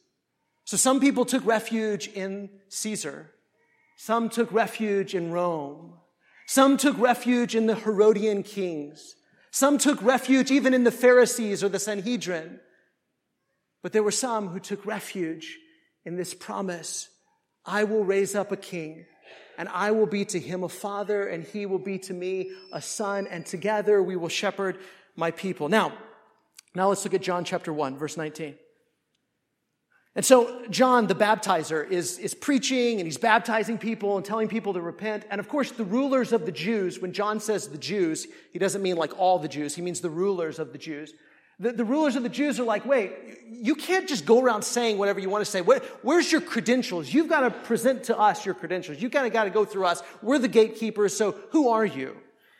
So 0.64 0.76
some 0.76 1.00
people 1.00 1.24
took 1.24 1.44
refuge 1.46 2.08
in 2.08 2.50
Caesar. 2.68 3.30
Some 3.96 4.28
took 4.28 4.52
refuge 4.52 5.14
in 5.14 5.32
Rome. 5.32 5.94
Some 6.46 6.76
took 6.76 6.98
refuge 6.98 7.54
in 7.54 7.66
the 7.66 7.76
Herodian 7.76 8.42
kings. 8.42 9.16
Some 9.50 9.78
took 9.78 10.02
refuge 10.02 10.50
even 10.50 10.74
in 10.74 10.84
the 10.84 10.90
Pharisees 10.90 11.64
or 11.64 11.68
the 11.68 11.78
Sanhedrin. 11.78 12.60
But 13.82 13.92
there 13.92 14.02
were 14.02 14.10
some 14.10 14.48
who 14.48 14.60
took 14.60 14.84
refuge 14.84 15.58
in 16.06 16.16
this 16.16 16.32
promise 16.32 17.10
I 17.66 17.84
will 17.84 18.04
raise 18.04 18.34
up 18.34 18.50
a 18.52 18.56
king 18.56 19.04
and 19.58 19.68
I 19.68 19.90
will 19.90 20.06
be 20.06 20.24
to 20.26 20.38
him 20.38 20.62
a 20.64 20.68
father, 20.68 21.26
and 21.26 21.42
he 21.42 21.64
will 21.64 21.78
be 21.78 21.98
to 22.00 22.12
me 22.12 22.50
a 22.72 22.82
son, 22.82 23.26
and 23.26 23.44
together 23.44 24.02
we 24.02 24.14
will 24.14 24.28
shepherd 24.28 24.78
my 25.16 25.30
people. 25.30 25.68
Now, 25.68 25.94
now 26.74 26.90
let's 26.90 27.04
look 27.04 27.14
at 27.14 27.22
John 27.22 27.44
chapter 27.44 27.72
1, 27.72 27.96
verse 27.96 28.18
19. 28.18 28.54
And 30.14 30.24
so 30.24 30.66
John 30.70 31.06
the 31.06 31.14
baptizer 31.14 31.88
is, 31.88 32.18
is 32.18 32.34
preaching 32.34 33.00
and 33.00 33.06
he's 33.06 33.18
baptizing 33.18 33.76
people 33.76 34.16
and 34.16 34.24
telling 34.24 34.48
people 34.48 34.72
to 34.72 34.80
repent. 34.80 35.26
And 35.30 35.38
of 35.38 35.48
course, 35.48 35.72
the 35.72 35.84
rulers 35.84 36.32
of 36.32 36.46
the 36.46 36.52
Jews, 36.52 37.00
when 37.00 37.12
John 37.12 37.38
says 37.38 37.68
the 37.68 37.76
Jews, 37.76 38.26
he 38.50 38.58
doesn't 38.58 38.80
mean 38.80 38.96
like 38.96 39.18
all 39.18 39.38
the 39.38 39.48
Jews, 39.48 39.74
he 39.74 39.82
means 39.82 40.00
the 40.00 40.10
rulers 40.10 40.58
of 40.58 40.72
the 40.72 40.78
Jews. 40.78 41.12
The, 41.58 41.72
the, 41.72 41.84
rulers 41.84 42.16
of 42.16 42.22
the 42.22 42.28
Jews 42.28 42.60
are 42.60 42.64
like, 42.64 42.84
wait, 42.84 43.12
you 43.50 43.74
can't 43.74 44.06
just 44.06 44.26
go 44.26 44.42
around 44.42 44.62
saying 44.62 44.98
whatever 44.98 45.20
you 45.20 45.30
want 45.30 45.44
to 45.44 45.50
say. 45.50 45.62
Where, 45.62 45.80
where's 46.02 46.30
your 46.30 46.42
credentials? 46.42 47.12
You've 47.12 47.30
got 47.30 47.40
to 47.40 47.50
present 47.50 48.04
to 48.04 48.18
us 48.18 48.44
your 48.44 48.54
credentials. 48.54 49.00
You 49.00 49.08
kind 49.08 49.26
of 49.26 49.32
got 49.32 49.44
to 49.44 49.50
go 49.50 49.64
through 49.64 49.86
us. 49.86 50.02
We're 50.20 50.38
the 50.38 50.48
gatekeepers, 50.48 51.16
so 51.16 51.32
who 51.50 51.70
are 51.70 51.86
you? 51.86 52.16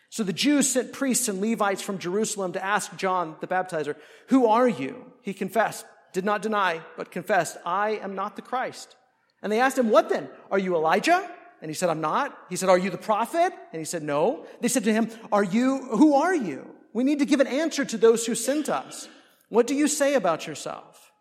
So 0.09 0.23
the 0.23 0.33
Jews 0.33 0.69
sent 0.69 0.95
priests 0.95 1.29
and 1.29 1.43
Levites 1.43 1.83
from 1.83 1.99
Jerusalem 1.99 2.53
to 2.53 2.65
ask 2.65 2.97
John 2.97 3.37
the 3.41 3.47
baptizer, 3.47 3.97
who 4.29 4.47
are 4.47 4.69
you? 4.69 5.13
He 5.21 5.35
confessed, 5.35 5.85
did 6.15 6.25
not 6.25 6.41
deny, 6.41 6.81
but 6.97 7.11
confessed, 7.11 7.59
I 7.67 7.97
am 7.97 8.15
not 8.15 8.37
the 8.37 8.43
Christ. 8.43 8.97
And 9.43 9.53
they 9.53 9.61
asked 9.61 9.77
him, 9.77 9.91
what 9.91 10.09
then? 10.09 10.29
Are 10.51 10.59
you 10.59 10.75
Elijah? 10.75 11.29
And 11.61 11.71
he 11.71 11.75
said, 11.75 11.91
I'm 11.91 12.01
not. 12.01 12.37
He 12.49 12.57
said, 12.57 12.69
are 12.69 12.79
you 12.79 12.91
the 12.91 12.99
prophet? 12.99 13.53
And 13.73 13.81
he 13.81 13.85
said, 13.85 14.03
no. 14.03 14.47
They 14.61 14.69
said 14.69 14.85
to 14.85 14.93
him, 14.93 15.11
are 15.33 15.45
you, 15.45 15.85
who 15.85 16.15
are 16.15 16.35
you? 16.35 16.76
We 16.97 17.05
need 17.05 17.19
to 17.19 17.27
give 17.27 17.41
an 17.41 17.47
answer 17.47 17.85
to 17.85 17.99
those 17.99 18.25
who 18.25 18.35
sent 18.35 18.71
us. 18.71 19.07
What 19.51 19.67
do 19.67 19.75
you 19.75 19.87
say 19.87 20.15
about 20.15 20.47
yourself? 20.47 21.13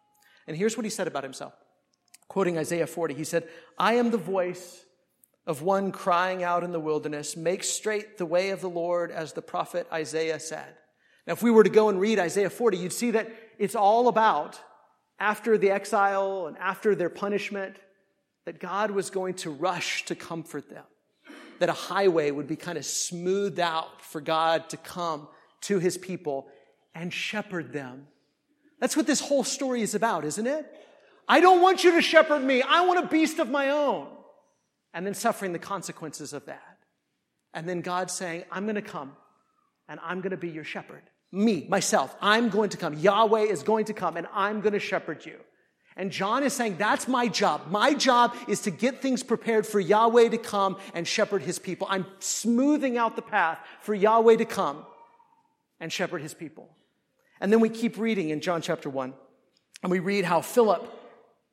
And 0.48 0.56
here's 0.56 0.78
what 0.78 0.86
he 0.86 0.90
said 0.90 1.06
about 1.06 1.26
himself. 1.26 1.52
Quoting 2.30 2.58
Isaiah 2.58 2.88
40, 2.88 3.14
he 3.14 3.26
said, 3.26 3.46
I 3.78 3.96
am 3.96 4.10
the 4.10 4.18
voice 4.18 4.86
of 5.46 5.64
one 5.64 5.92
crying 5.92 6.44
out 6.44 6.64
in 6.64 6.72
the 6.72 6.80
wilderness, 6.80 7.36
make 7.36 7.62
straight 7.62 8.18
the 8.18 8.26
way 8.26 8.52
of 8.52 8.62
the 8.62 8.70
Lord, 8.70 9.12
as 9.12 9.34
the 9.34 9.42
prophet 9.42 9.86
Isaiah 9.92 10.40
said. 10.40 10.78
Now, 11.28 11.34
if 11.34 11.44
we 11.44 11.52
were 11.52 11.66
to 11.66 11.70
go 11.70 11.90
and 11.90 12.00
read 12.00 12.20
Isaiah 12.20 12.50
40, 12.50 12.78
you'd 12.78 12.94
see 12.94 13.12
that 13.12 13.30
it's 13.60 13.76
all 13.76 14.08
about 14.08 14.58
after 15.20 15.58
the 15.58 15.72
exile 15.72 16.48
and 16.48 16.58
after 16.58 16.96
their 16.96 17.10
punishment, 17.10 17.76
that 18.46 18.62
God 18.62 18.92
was 18.92 19.10
going 19.10 19.34
to 19.34 19.52
rush 19.52 20.06
to 20.06 20.16
comfort 20.16 20.70
them. 20.70 20.86
That 21.60 21.68
a 21.68 21.74
highway 21.74 22.32
would 22.32 22.48
be 22.48 22.56
kind 22.56 22.78
of 22.78 22.86
smoothed 22.86 23.60
out 23.60 24.02
for 24.02 24.22
God 24.22 24.70
to 24.70 24.78
come 24.78 25.28
to 25.62 25.80
his 25.80 25.98
people 25.98 26.48
and 26.94 27.14
shepherd 27.14 27.74
them. 27.74 28.08
That's 28.80 28.96
what 28.98 29.08
this 29.08 29.20
whole 29.20 29.44
story 29.44 29.82
is 29.82 29.96
about, 29.96 30.26
isn't 30.26 30.48
it? 30.48 30.66
I 31.28 31.40
don't 31.40 31.62
want 31.62 31.84
you 31.84 31.92
to 31.94 32.02
shepherd 32.02 32.44
me. 32.44 32.62
I 32.62 32.86
want 32.86 33.04
a 33.04 33.08
beast 33.08 33.40
of 33.40 33.50
my 33.50 33.70
own. 33.70 34.08
And 34.94 35.06
then 35.06 35.14
suffering 35.14 35.54
the 35.54 35.60
consequences 35.60 36.34
of 36.34 36.46
that. 36.46 36.78
And 37.54 37.68
then 37.68 37.82
God 37.82 38.10
saying, 38.12 38.44
I'm 38.52 38.64
going 38.64 38.76
to 38.76 38.82
come 38.82 39.14
and 39.90 40.00
I'm 40.04 40.22
going 40.22 40.32
to 40.32 40.38
be 40.38 40.50
your 40.50 40.64
shepherd. 40.64 41.04
Me, 41.32 41.66
myself, 41.70 42.16
I'm 42.22 42.50
going 42.50 42.70
to 42.70 42.78
come. 42.78 42.94
Yahweh 42.94 43.42
is 43.42 43.64
going 43.64 43.86
to 43.86 43.94
come 43.94 44.18
and 44.18 44.28
I'm 44.34 44.62
going 44.62 44.74
to 44.74 44.80
shepherd 44.80 45.26
you. 45.26 45.38
And 45.98 46.12
John 46.12 46.44
is 46.44 46.54
saying, 46.54 46.76
that's 46.78 47.08
my 47.08 47.28
job. 47.28 47.70
My 47.70 47.94
job 47.94 48.36
is 48.48 48.62
to 48.62 48.72
get 48.72 49.02
things 49.02 49.24
prepared 49.24 49.66
for 49.66 49.80
Yahweh 49.80 50.30
to 50.30 50.38
come 50.38 50.78
and 50.94 51.08
shepherd 51.08 51.42
his 51.42 51.58
people. 51.58 51.88
I'm 51.90 52.06
smoothing 52.20 52.98
out 52.98 53.16
the 53.16 53.22
path 53.22 53.58
for 53.82 53.94
Yahweh 53.94 54.38
to 54.38 54.46
come 54.46 54.86
and 55.86 55.94
shepherd 55.94 56.24
his 56.24 56.34
people. 56.34 56.68
And 57.40 57.54
then 57.54 57.60
we 57.60 57.70
keep 57.70 58.00
reading 58.00 58.32
in 58.32 58.42
John 58.42 58.64
chapter 58.64 58.90
1, 58.90 59.14
and 59.84 59.92
we 59.92 60.00
read 60.00 60.26
how 60.26 60.42
Philip, 60.42 60.84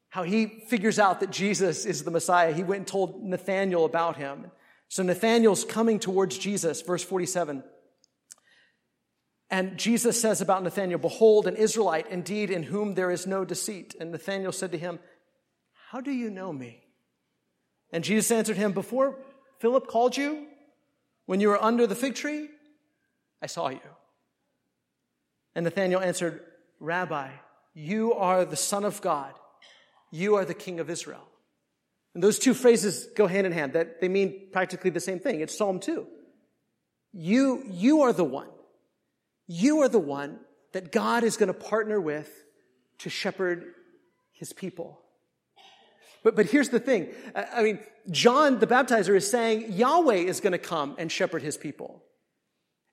how 0.08 0.22
he 0.22 0.46
figures 0.46 0.98
out 0.98 1.20
that 1.20 1.30
Jesus 1.30 1.84
is 1.84 2.02
the 2.02 2.10
Messiah. 2.10 2.54
He 2.54 2.62
went 2.62 2.78
and 2.78 2.86
told 2.86 3.22
Nathanael 3.22 3.84
about 3.84 4.16
him. 4.16 4.50
So 4.88 5.02
Nathanael's 5.02 5.66
coming 5.66 5.98
towards 5.98 6.38
Jesus, 6.38 6.80
verse 6.80 7.04
47. 7.04 7.62
And 9.50 9.76
Jesus 9.76 10.18
says 10.18 10.40
about 10.40 10.62
Nathanael, 10.62 10.96
Behold, 10.96 11.46
an 11.46 11.56
Israelite 11.56 12.08
indeed 12.08 12.48
in 12.48 12.62
whom 12.62 12.94
there 12.94 13.10
is 13.10 13.26
no 13.26 13.44
deceit. 13.44 13.94
And 14.00 14.12
Nathanael 14.12 14.52
said 14.52 14.72
to 14.72 14.78
him, 14.78 14.98
How 15.90 16.00
do 16.00 16.10
you 16.10 16.30
know 16.30 16.54
me? 16.54 16.84
And 17.92 18.02
Jesus 18.02 18.30
answered 18.30 18.56
him, 18.56 18.72
Before 18.72 19.18
Philip 19.58 19.88
called 19.88 20.16
you, 20.16 20.46
when 21.26 21.38
you 21.38 21.50
were 21.50 21.62
under 21.62 21.86
the 21.86 21.94
fig 21.94 22.14
tree, 22.14 22.48
I 23.42 23.46
saw 23.46 23.68
you. 23.68 23.80
And 25.54 25.64
Nathanael 25.64 26.00
answered, 26.00 26.40
Rabbi, 26.80 27.30
you 27.74 28.14
are 28.14 28.44
the 28.44 28.56
Son 28.56 28.84
of 28.84 29.00
God. 29.00 29.32
You 30.10 30.36
are 30.36 30.44
the 30.44 30.54
King 30.54 30.80
of 30.80 30.90
Israel. 30.90 31.26
And 32.14 32.22
those 32.22 32.38
two 32.38 32.54
phrases 32.54 33.08
go 33.16 33.26
hand 33.26 33.46
in 33.46 33.52
hand. 33.52 33.72
That 33.72 34.00
they 34.00 34.08
mean 34.08 34.48
practically 34.52 34.90
the 34.90 35.00
same 35.00 35.18
thing. 35.18 35.40
It's 35.40 35.56
Psalm 35.56 35.80
2. 35.80 36.06
You, 37.12 37.64
you 37.70 38.02
are 38.02 38.12
the 38.12 38.24
one. 38.24 38.48
You 39.46 39.82
are 39.82 39.88
the 39.88 39.98
one 39.98 40.38
that 40.72 40.92
God 40.92 41.24
is 41.24 41.36
going 41.36 41.48
to 41.48 41.54
partner 41.54 42.00
with 42.00 42.30
to 42.98 43.10
shepherd 43.10 43.64
his 44.32 44.52
people. 44.52 45.00
But, 46.22 46.36
but 46.36 46.46
here's 46.46 46.68
the 46.68 46.80
thing. 46.80 47.08
I 47.34 47.62
mean, 47.62 47.80
John 48.10 48.58
the 48.58 48.66
baptizer 48.66 49.14
is 49.14 49.30
saying 49.30 49.72
Yahweh 49.72 50.14
is 50.14 50.40
going 50.40 50.52
to 50.52 50.58
come 50.58 50.94
and 50.98 51.10
shepherd 51.10 51.42
his 51.42 51.56
people. 51.56 52.02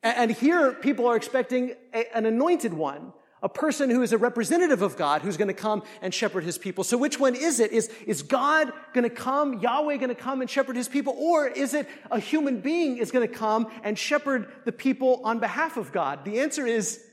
And 0.01 0.31
here 0.31 0.73
people 0.73 1.07
are 1.07 1.15
expecting 1.15 1.73
a, 1.93 2.15
an 2.15 2.25
anointed 2.25 2.73
one, 2.73 3.11
a 3.43 3.49
person 3.49 3.89
who 3.89 4.01
is 4.01 4.13
a 4.13 4.17
representative 4.17 4.81
of 4.81 4.95
God 4.97 5.21
who's 5.21 5.37
going 5.37 5.49
to 5.49 5.53
come 5.53 5.83
and 6.01 6.13
shepherd 6.13 6.43
his 6.43 6.57
people. 6.57 6.83
So 6.83 6.97
which 6.97 7.19
one 7.19 7.35
is 7.35 7.59
it? 7.59 7.71
Is, 7.71 7.89
is 8.05 8.21
God 8.21 8.71
going 8.93 9.03
to 9.03 9.09
come, 9.09 9.59
Yahweh 9.59 9.97
going 9.97 10.09
to 10.09 10.15
come 10.15 10.41
and 10.41 10.49
shepherd 10.49 10.75
his 10.75 10.87
people? 10.87 11.15
Or 11.17 11.47
is 11.47 11.73
it 11.73 11.87
a 12.11 12.19
human 12.19 12.61
being 12.61 12.97
is 12.97 13.11
going 13.11 13.27
to 13.27 13.33
come 13.33 13.67
and 13.83 13.97
shepherd 13.97 14.47
the 14.65 14.71
people 14.71 15.21
on 15.23 15.39
behalf 15.39 15.77
of 15.77 15.91
God? 15.91 16.23
The 16.23 16.39
answer 16.39 16.65
is 16.65 17.03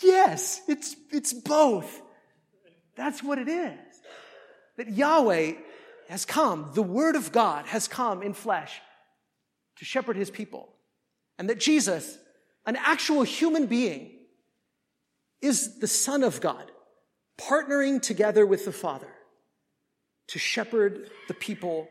yes, 0.00 0.60
it's, 0.68 0.96
it's 1.12 1.32
both. 1.32 2.02
That's 2.96 3.22
what 3.22 3.38
it 3.38 3.48
is. 3.48 3.78
That 4.76 4.90
Yahweh 4.90 5.52
has 6.08 6.24
come, 6.24 6.70
the 6.74 6.82
Word 6.82 7.16
of 7.16 7.32
God 7.32 7.66
has 7.66 7.88
come 7.88 8.22
in 8.22 8.34
flesh 8.34 8.80
to 9.76 9.84
shepherd 9.84 10.16
his 10.16 10.30
people. 10.30 10.71
And 11.42 11.50
that 11.50 11.58
Jesus, 11.58 12.18
an 12.66 12.76
actual 12.76 13.24
human 13.24 13.66
being, 13.66 14.12
is 15.40 15.80
the 15.80 15.88
Son 15.88 16.22
of 16.22 16.40
God, 16.40 16.70
partnering 17.36 18.00
together 18.00 18.46
with 18.46 18.64
the 18.64 18.70
Father 18.70 19.08
to 20.28 20.38
shepherd 20.38 21.10
the 21.26 21.34
people 21.34 21.88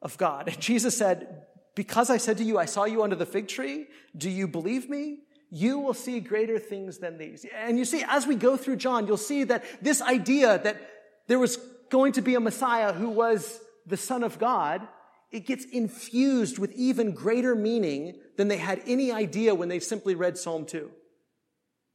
of 0.00 0.16
God. 0.18 0.46
And 0.46 0.60
Jesus 0.60 0.96
said, 0.96 1.46
Because 1.74 2.10
I 2.10 2.18
said 2.18 2.38
to 2.38 2.44
you, 2.44 2.60
I 2.60 2.66
saw 2.66 2.84
you 2.84 3.02
under 3.02 3.16
the 3.16 3.26
fig 3.26 3.48
tree, 3.48 3.88
do 4.16 4.30
you 4.30 4.46
believe 4.46 4.88
me? 4.88 5.18
You 5.50 5.80
will 5.80 5.94
see 5.94 6.20
greater 6.20 6.60
things 6.60 6.98
than 6.98 7.18
these. 7.18 7.44
And 7.56 7.80
you 7.80 7.84
see, 7.84 8.04
as 8.06 8.24
we 8.24 8.36
go 8.36 8.56
through 8.56 8.76
John, 8.76 9.08
you'll 9.08 9.16
see 9.16 9.42
that 9.42 9.64
this 9.82 10.00
idea 10.00 10.60
that 10.62 10.80
there 11.26 11.40
was 11.40 11.56
going 11.90 12.12
to 12.12 12.22
be 12.22 12.36
a 12.36 12.40
Messiah 12.40 12.92
who 12.92 13.08
was 13.08 13.58
the 13.84 13.96
Son 13.96 14.22
of 14.22 14.38
God, 14.38 14.86
it 15.32 15.46
gets 15.46 15.64
infused 15.64 16.58
with 16.58 16.72
even 16.72 17.12
greater 17.12 17.54
meaning 17.54 18.14
than 18.36 18.48
they 18.48 18.58
had 18.58 18.82
any 18.86 19.10
idea 19.10 19.54
when 19.54 19.68
they 19.68 19.80
simply 19.80 20.14
read 20.14 20.36
Psalm 20.36 20.66
2. 20.66 20.90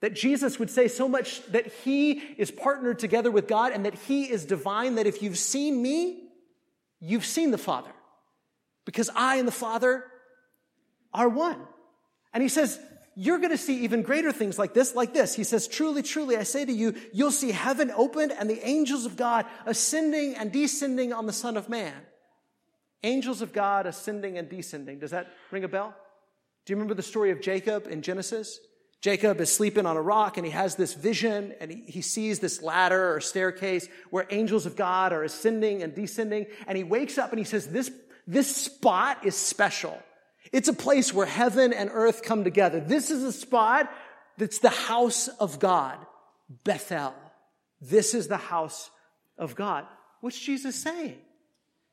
That 0.01 0.13
Jesus 0.13 0.59
would 0.59 0.69
say 0.69 0.87
so 0.87 1.07
much 1.07 1.45
that 1.51 1.67
he 1.67 2.13
is 2.13 2.51
partnered 2.51 2.99
together 2.99 3.31
with 3.31 3.47
God 3.47 3.73
and 3.73 3.85
that 3.85 3.95
he 3.95 4.25
is 4.25 4.45
divine, 4.45 4.95
that 4.95 5.07
if 5.07 5.21
you've 5.21 5.37
seen 5.37 5.81
me, 5.81 6.23
you've 6.99 7.25
seen 7.25 7.51
the 7.51 7.57
Father. 7.57 7.91
Because 8.85 9.09
I 9.15 9.37
and 9.37 9.47
the 9.47 9.51
Father 9.51 10.03
are 11.13 11.29
one. 11.29 11.59
And 12.33 12.41
he 12.41 12.49
says, 12.49 12.79
you're 13.15 13.39
going 13.39 13.51
to 13.51 13.57
see 13.57 13.83
even 13.83 14.03
greater 14.03 14.31
things 14.31 14.59
like 14.59 14.73
this, 14.73 14.95
like 14.95 15.13
this. 15.13 15.35
He 15.35 15.43
says, 15.43 15.67
truly, 15.67 16.03
truly, 16.03 16.37
I 16.37 16.43
say 16.43 16.65
to 16.65 16.71
you, 16.71 16.95
you'll 17.13 17.31
see 17.31 17.51
heaven 17.51 17.91
opened 17.95 18.31
and 18.31 18.49
the 18.49 18.65
angels 18.67 19.05
of 19.05 19.15
God 19.15 19.45
ascending 19.65 20.35
and 20.35 20.51
descending 20.51 21.13
on 21.13 21.25
the 21.25 21.33
Son 21.33 21.57
of 21.57 21.69
Man. 21.69 21.93
Angels 23.03 23.41
of 23.41 23.53
God 23.53 23.85
ascending 23.85 24.37
and 24.37 24.49
descending. 24.49 24.99
Does 24.99 25.11
that 25.11 25.27
ring 25.51 25.63
a 25.63 25.67
bell? 25.67 25.95
Do 26.65 26.73
you 26.73 26.77
remember 26.77 26.95
the 26.95 27.03
story 27.03 27.31
of 27.31 27.41
Jacob 27.41 27.87
in 27.87 28.01
Genesis? 28.01 28.59
Jacob 28.99 29.39
is 29.39 29.53
sleeping 29.53 29.85
on 29.85 29.95
a 29.95 30.01
rock 30.01 30.37
and 30.37 30.45
he 30.45 30.51
has 30.51 30.75
this 30.75 30.93
vision 30.93 31.53
and 31.61 31.71
he, 31.71 31.83
he, 31.87 32.01
sees 32.01 32.39
this 32.39 32.63
ladder 32.63 33.13
or 33.13 33.21
staircase 33.21 33.87
where 34.09 34.25
angels 34.31 34.65
of 34.65 34.75
God 34.75 35.13
are 35.13 35.23
ascending 35.23 35.83
and 35.83 35.93
descending. 35.93 36.47
And 36.67 36.77
he 36.77 36.83
wakes 36.83 37.17
up 37.17 37.29
and 37.29 37.37
he 37.37 37.45
says, 37.45 37.67
this, 37.67 37.91
this 38.25 38.53
spot 38.53 39.23
is 39.23 39.35
special. 39.35 39.97
It's 40.51 40.67
a 40.67 40.73
place 40.73 41.13
where 41.13 41.27
heaven 41.27 41.73
and 41.73 41.89
earth 41.93 42.23
come 42.23 42.43
together. 42.43 42.79
This 42.79 43.11
is 43.11 43.23
a 43.23 43.31
spot 43.31 43.91
that's 44.37 44.59
the 44.59 44.69
house 44.69 45.27
of 45.27 45.59
God, 45.59 45.97
Bethel. 46.63 47.13
This 47.81 48.13
is 48.15 48.27
the 48.27 48.37
house 48.37 48.89
of 49.37 49.55
God. 49.55 49.85
What's 50.21 50.39
Jesus 50.39 50.75
saying? 50.75 51.17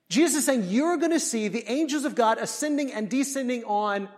Jesus 0.09 0.39
is 0.39 0.47
saying, 0.47 0.65
You're 0.69 0.97
going 0.97 1.13
to 1.13 1.21
see 1.21 1.49
the 1.49 1.71
angels 1.71 2.05
of 2.05 2.15
God 2.15 2.39
ascending 2.39 2.93
and 2.93 3.09
descending 3.09 3.65
on 3.65 4.09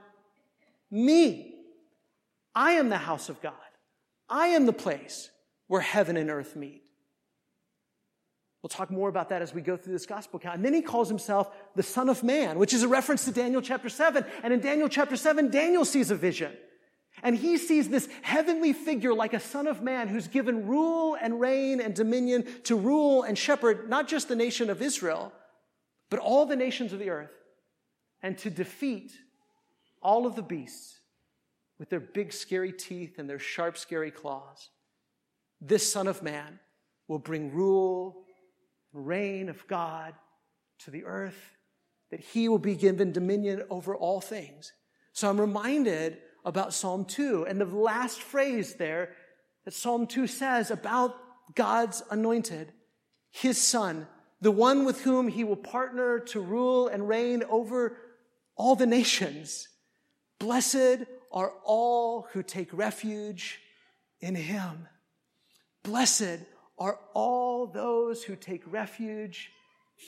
me. 0.91 1.55
I 2.55 2.73
am 2.73 2.89
the 2.89 2.99
house 2.99 3.29
of 3.29 3.41
God. 3.41 3.53
I 4.29 4.49
am 4.49 4.67
the 4.67 4.73
place 4.73 5.31
where 5.69 5.81
heaven 5.81 6.17
and 6.17 6.31
earth 6.31 6.57
meet. 6.57 6.83
We'll 8.63 8.69
talk 8.69 8.91
more 8.91 9.09
about 9.09 9.29
that 9.29 9.43
as 9.43 9.55
we 9.55 9.61
go 9.61 9.77
through 9.77 9.93
this 9.93 10.07
gospel 10.07 10.39
account. 10.39 10.57
And 10.57 10.65
then 10.65 10.75
he 10.75 10.83
calls 10.83 11.09
himself 11.09 11.55
the 11.77 11.85
Son 11.85 12.09
of 12.09 12.25
Man, 12.25 12.59
which 12.59 12.75
is 12.75 12.83
a 12.83 12.89
reference 12.89 13.25
to 13.27 13.31
Daniel 13.31 13.63
chapter 13.63 13.89
7. 13.89 14.25
And 14.43 14.53
in 14.53 14.61
Daniel 14.61 14.89
chapter 14.89 15.17
7, 15.17 15.51
Daniel 15.51 15.85
sees 15.85 16.11
a 16.11 16.17
vision. 16.17 16.53
And 17.23 17.37
he 17.37 17.59
sees 17.59 17.89
this 17.89 18.09
heavenly 18.23 18.73
figure 18.73 19.15
like 19.15 19.35
a 19.35 19.41
son 19.41 19.67
of 19.67 19.83
man 19.83 20.09
who's 20.09 20.29
given 20.29 20.67
rule 20.67 21.17
and 21.21 21.41
reign 21.41 21.81
and 21.81 21.95
dominion 21.95 22.45
to 22.65 22.77
rule 22.77 23.23
and 23.23 23.39
shepherd 23.39 23.89
not 23.89 24.09
just 24.09 24.29
the 24.29 24.37
nation 24.37 24.69
of 24.69 24.83
Israel, 24.83 25.33
but 26.11 26.21
all 26.21 26.47
the 26.47 26.57
nations 26.57 26.93
of 26.93 26.99
the 26.99 27.11
earth, 27.11 27.33
and 28.23 28.37
to 28.39 28.51
defeat 28.51 29.13
all 30.03 30.27
of 30.27 30.37
the 30.37 30.43
beasts 30.43 31.01
with 31.79 31.91
their 31.91 32.01
big, 32.01 32.33
scary 32.33 32.73
teeth 32.73 33.19
and 33.19 33.29
their 33.29 33.39
sharp, 33.39 33.77
scary 33.77 34.11
claws. 34.11 34.71
This 35.61 35.91
Son 35.91 36.07
of 36.07 36.23
Man 36.23 36.59
will 37.09 37.19
bring 37.19 37.53
rule 37.53 38.25
and 38.93 39.07
reign 39.07 39.49
of 39.49 39.67
God 39.67 40.15
to 40.81 40.91
the 40.91 41.05
earth, 41.05 41.53
that 42.11 42.21
he 42.21 42.49
will 42.49 42.59
be 42.59 42.75
given 42.75 43.13
dominion 43.13 43.63
over 43.71 43.95
all 43.95 44.21
things. 44.21 44.73
So 45.13 45.29
I'm 45.29 45.41
reminded 45.41 46.19
about 46.45 46.75
Psalm 46.75 47.05
2 47.05 47.47
and 47.49 47.61
the 47.61 47.65
last 47.65 48.21
phrase 48.21 48.75
there 48.75 49.13
that 49.65 49.75
Psalm 49.75 50.07
2 50.07 50.27
says 50.27 50.71
about 50.71 51.17
God's 51.55 52.03
anointed, 52.11 52.73
his 53.31 53.61
son, 53.61 54.07
the 54.41 54.51
one 54.51 54.85
with 54.85 55.03
whom 55.03 55.29
he 55.29 55.45
will 55.45 55.57
partner 55.57 56.19
to 56.19 56.41
rule 56.41 56.89
and 56.89 57.09
reign 57.09 57.43
over 57.49 57.97
all 58.57 58.77
the 58.77 58.87
nations. 58.87 59.69
Blessed 60.39 61.05
are 61.33 61.53
all 61.65 62.29
who 62.33 62.43
take 62.43 62.73
refuge 62.73 63.61
in 64.21 64.35
him. 64.35 64.89
Blessed 65.83 66.41
are 66.79 66.99
all 67.15 67.67
those 67.67 68.23
who 68.25 68.37
take 68.37 68.63
refuge 68.71 69.51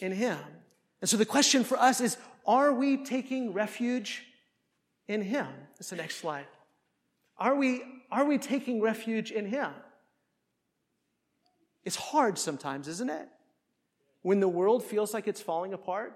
in 0.01 0.13
him. 0.13 0.39
And 1.01 1.09
so 1.09 1.17
the 1.17 1.25
question 1.25 1.65
for 1.65 1.79
us 1.79 2.01
is, 2.01 2.17
are 2.47 2.73
we 2.73 2.99
taking 2.99 3.53
refuge 3.53 4.25
in 5.07 5.23
him? 5.23 5.47
That's 5.79 5.91
the 5.91 5.97
next 5.97 6.17
slide. 6.17 6.47
Are 7.39 7.55
we, 7.55 7.83
are 8.11 8.25
we 8.25 8.39
taking 8.39 8.81
refuge 8.81 9.31
in 9.31 9.47
him? 9.47 9.71
It's 11.85 11.97
hard 11.97 12.39
sometimes, 12.39 12.89
isn't 12.89 13.11
it? 13.11 13.29
When 14.29 14.41
the 14.41 14.47
world 14.49 14.85
feels 14.85 15.15
like 15.15 15.27
it's 15.27 15.41
falling 15.41 15.73
apart 15.73 16.15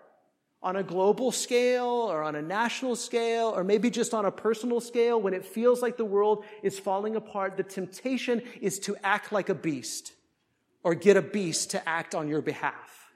on 0.62 0.76
a 0.76 0.82
global 0.82 1.32
scale 1.32 1.86
or 1.86 2.22
on 2.22 2.36
a 2.36 2.42
national 2.42 2.94
scale 2.94 3.54
or 3.56 3.64
maybe 3.64 3.88
just 3.88 4.12
on 4.12 4.26
a 4.26 4.30
personal 4.30 4.82
scale, 4.82 5.18
when 5.18 5.32
it 5.32 5.46
feels 5.46 5.80
like 5.80 5.96
the 5.96 6.04
world 6.04 6.44
is 6.62 6.78
falling 6.78 7.16
apart, 7.16 7.56
the 7.56 7.62
temptation 7.62 8.42
is 8.60 8.80
to 8.80 8.94
act 9.02 9.32
like 9.32 9.48
a 9.48 9.54
beast 9.54 10.12
or 10.84 10.94
get 10.94 11.16
a 11.16 11.22
beast 11.22 11.70
to 11.70 11.88
act 11.88 12.14
on 12.14 12.28
your 12.28 12.42
behalf. 12.42 13.10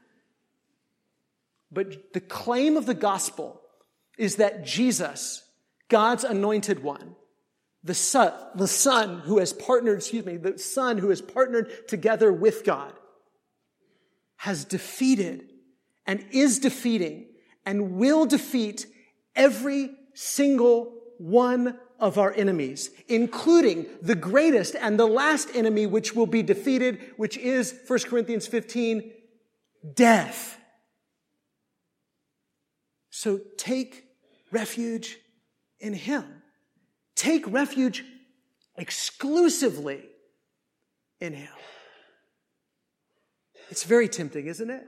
But 1.70 2.14
the 2.14 2.20
claim 2.20 2.78
of 2.78 2.86
the 2.86 2.94
gospel 2.94 3.60
is 4.16 4.36
that 4.36 4.64
Jesus, 4.64 5.44
God's 5.90 6.24
anointed 6.24 6.82
one, 6.82 7.16
the 7.84 7.92
son, 7.92 8.32
the 8.54 8.66
son 8.66 9.18
who 9.18 9.40
has 9.40 9.52
partnered, 9.52 9.98
excuse 9.98 10.24
me, 10.24 10.38
the 10.38 10.58
son 10.58 10.96
who 10.96 11.10
has 11.10 11.20
partnered 11.20 11.86
together 11.86 12.32
with 12.32 12.64
God, 12.64 12.94
has 14.36 14.64
defeated 14.64 15.50
and 16.06 16.24
is 16.30 16.58
defeating 16.58 17.26
and 17.64 17.92
will 17.92 18.26
defeat 18.26 18.86
every 19.34 19.90
single 20.14 20.94
one 21.18 21.78
of 21.98 22.18
our 22.18 22.32
enemies, 22.34 22.90
including 23.08 23.86
the 24.02 24.14
greatest 24.14 24.74
and 24.74 24.98
the 24.98 25.06
last 25.06 25.48
enemy 25.54 25.86
which 25.86 26.14
will 26.14 26.26
be 26.26 26.42
defeated, 26.42 27.00
which 27.16 27.36
is 27.38 27.74
1 27.86 27.98
Corinthians 28.00 28.46
15, 28.46 29.12
death. 29.94 30.58
So 33.10 33.40
take 33.56 34.04
refuge 34.52 35.18
in 35.80 35.94
Him. 35.94 36.42
Take 37.14 37.50
refuge 37.50 38.04
exclusively 38.76 40.04
in 41.20 41.32
Him. 41.32 41.48
It's 43.70 43.84
very 43.84 44.08
tempting, 44.08 44.46
isn't 44.46 44.70
it? 44.70 44.86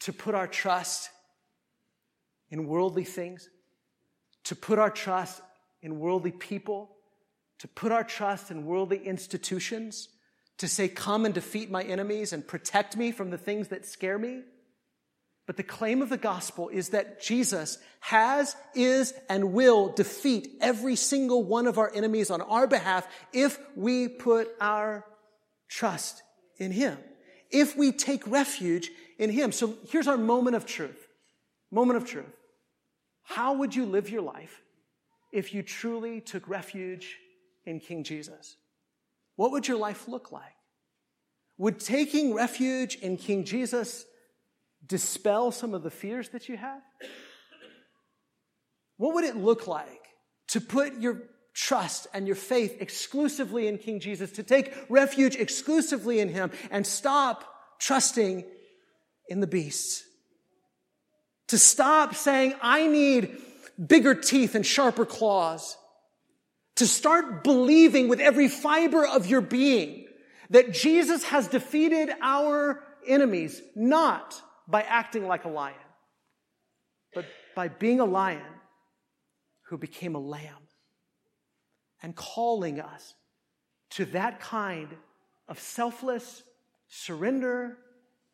To 0.00 0.12
put 0.12 0.34
our 0.34 0.46
trust 0.46 1.10
in 2.50 2.66
worldly 2.66 3.04
things, 3.04 3.48
to 4.44 4.56
put 4.56 4.78
our 4.78 4.90
trust 4.90 5.40
in 5.80 5.98
worldly 5.98 6.32
people, 6.32 6.96
to 7.58 7.68
put 7.68 7.92
our 7.92 8.04
trust 8.04 8.50
in 8.50 8.66
worldly 8.66 8.98
institutions, 9.06 10.08
to 10.58 10.68
say, 10.68 10.88
Come 10.88 11.24
and 11.24 11.34
defeat 11.34 11.70
my 11.70 11.82
enemies 11.82 12.32
and 12.32 12.46
protect 12.46 12.96
me 12.96 13.10
from 13.10 13.30
the 13.30 13.38
things 13.38 13.68
that 13.68 13.86
scare 13.86 14.18
me. 14.18 14.42
But 15.46 15.56
the 15.56 15.62
claim 15.64 16.02
of 16.02 16.08
the 16.08 16.16
gospel 16.16 16.68
is 16.68 16.90
that 16.90 17.20
Jesus 17.20 17.78
has, 18.00 18.54
is, 18.74 19.12
and 19.28 19.52
will 19.52 19.88
defeat 19.88 20.48
every 20.60 20.94
single 20.94 21.42
one 21.42 21.66
of 21.66 21.78
our 21.78 21.90
enemies 21.92 22.30
on 22.30 22.40
our 22.40 22.66
behalf 22.66 23.06
if 23.32 23.58
we 23.74 24.08
put 24.08 24.48
our 24.60 25.04
trust 25.68 26.22
in 26.58 26.70
Him. 26.70 26.96
If 27.52 27.76
we 27.76 27.92
take 27.92 28.26
refuge 28.26 28.90
in 29.18 29.30
Him. 29.30 29.52
So 29.52 29.74
here's 29.88 30.08
our 30.08 30.18
moment 30.18 30.56
of 30.56 30.66
truth. 30.66 31.08
Moment 31.70 31.96
of 31.96 32.08
truth. 32.08 32.36
How 33.22 33.54
would 33.54 33.74
you 33.74 33.86
live 33.86 34.10
your 34.10 34.22
life 34.22 34.62
if 35.30 35.54
you 35.54 35.62
truly 35.62 36.20
took 36.20 36.48
refuge 36.48 37.18
in 37.64 37.78
King 37.80 38.02
Jesus? 38.02 38.56
What 39.36 39.52
would 39.52 39.68
your 39.68 39.78
life 39.78 40.08
look 40.08 40.32
like? 40.32 40.56
Would 41.58 41.78
taking 41.78 42.34
refuge 42.34 42.96
in 42.96 43.16
King 43.16 43.44
Jesus 43.44 44.04
dispel 44.84 45.52
some 45.52 45.74
of 45.74 45.82
the 45.82 45.90
fears 45.90 46.30
that 46.30 46.48
you 46.48 46.56
have? 46.56 46.82
What 48.96 49.14
would 49.14 49.24
it 49.24 49.36
look 49.36 49.66
like 49.66 50.06
to 50.48 50.60
put 50.60 51.00
your 51.00 51.22
trust 51.54 52.06
and 52.14 52.26
your 52.26 52.36
faith 52.36 52.76
exclusively 52.80 53.68
in 53.68 53.78
King 53.78 54.00
Jesus, 54.00 54.32
to 54.32 54.42
take 54.42 54.74
refuge 54.88 55.36
exclusively 55.36 56.20
in 56.20 56.28
Him 56.28 56.50
and 56.70 56.86
stop 56.86 57.44
trusting 57.78 58.44
in 59.28 59.40
the 59.40 59.46
beasts? 59.46 60.04
To 61.48 61.58
stop 61.58 62.14
saying, 62.14 62.54
I 62.62 62.86
need 62.86 63.36
bigger 63.84 64.14
teeth 64.14 64.54
and 64.54 64.64
sharper 64.64 65.04
claws. 65.04 65.76
To 66.76 66.86
start 66.86 67.44
believing 67.44 68.08
with 68.08 68.20
every 68.20 68.48
fiber 68.48 69.06
of 69.06 69.26
your 69.26 69.42
being 69.42 70.06
that 70.50 70.72
Jesus 70.72 71.24
has 71.24 71.48
defeated 71.48 72.10
our 72.22 72.82
enemies, 73.06 73.60
not 73.74 74.40
by 74.68 74.82
acting 74.82 75.26
like 75.26 75.44
a 75.44 75.48
lion, 75.48 75.76
but 77.14 77.26
by 77.54 77.68
being 77.68 78.00
a 78.00 78.04
lion 78.04 78.42
who 79.68 79.78
became 79.78 80.14
a 80.14 80.20
lamb 80.20 80.62
and 82.02 82.14
calling 82.16 82.80
us 82.80 83.14
to 83.90 84.04
that 84.06 84.40
kind 84.40 84.88
of 85.48 85.58
selfless 85.58 86.42
surrender 86.88 87.78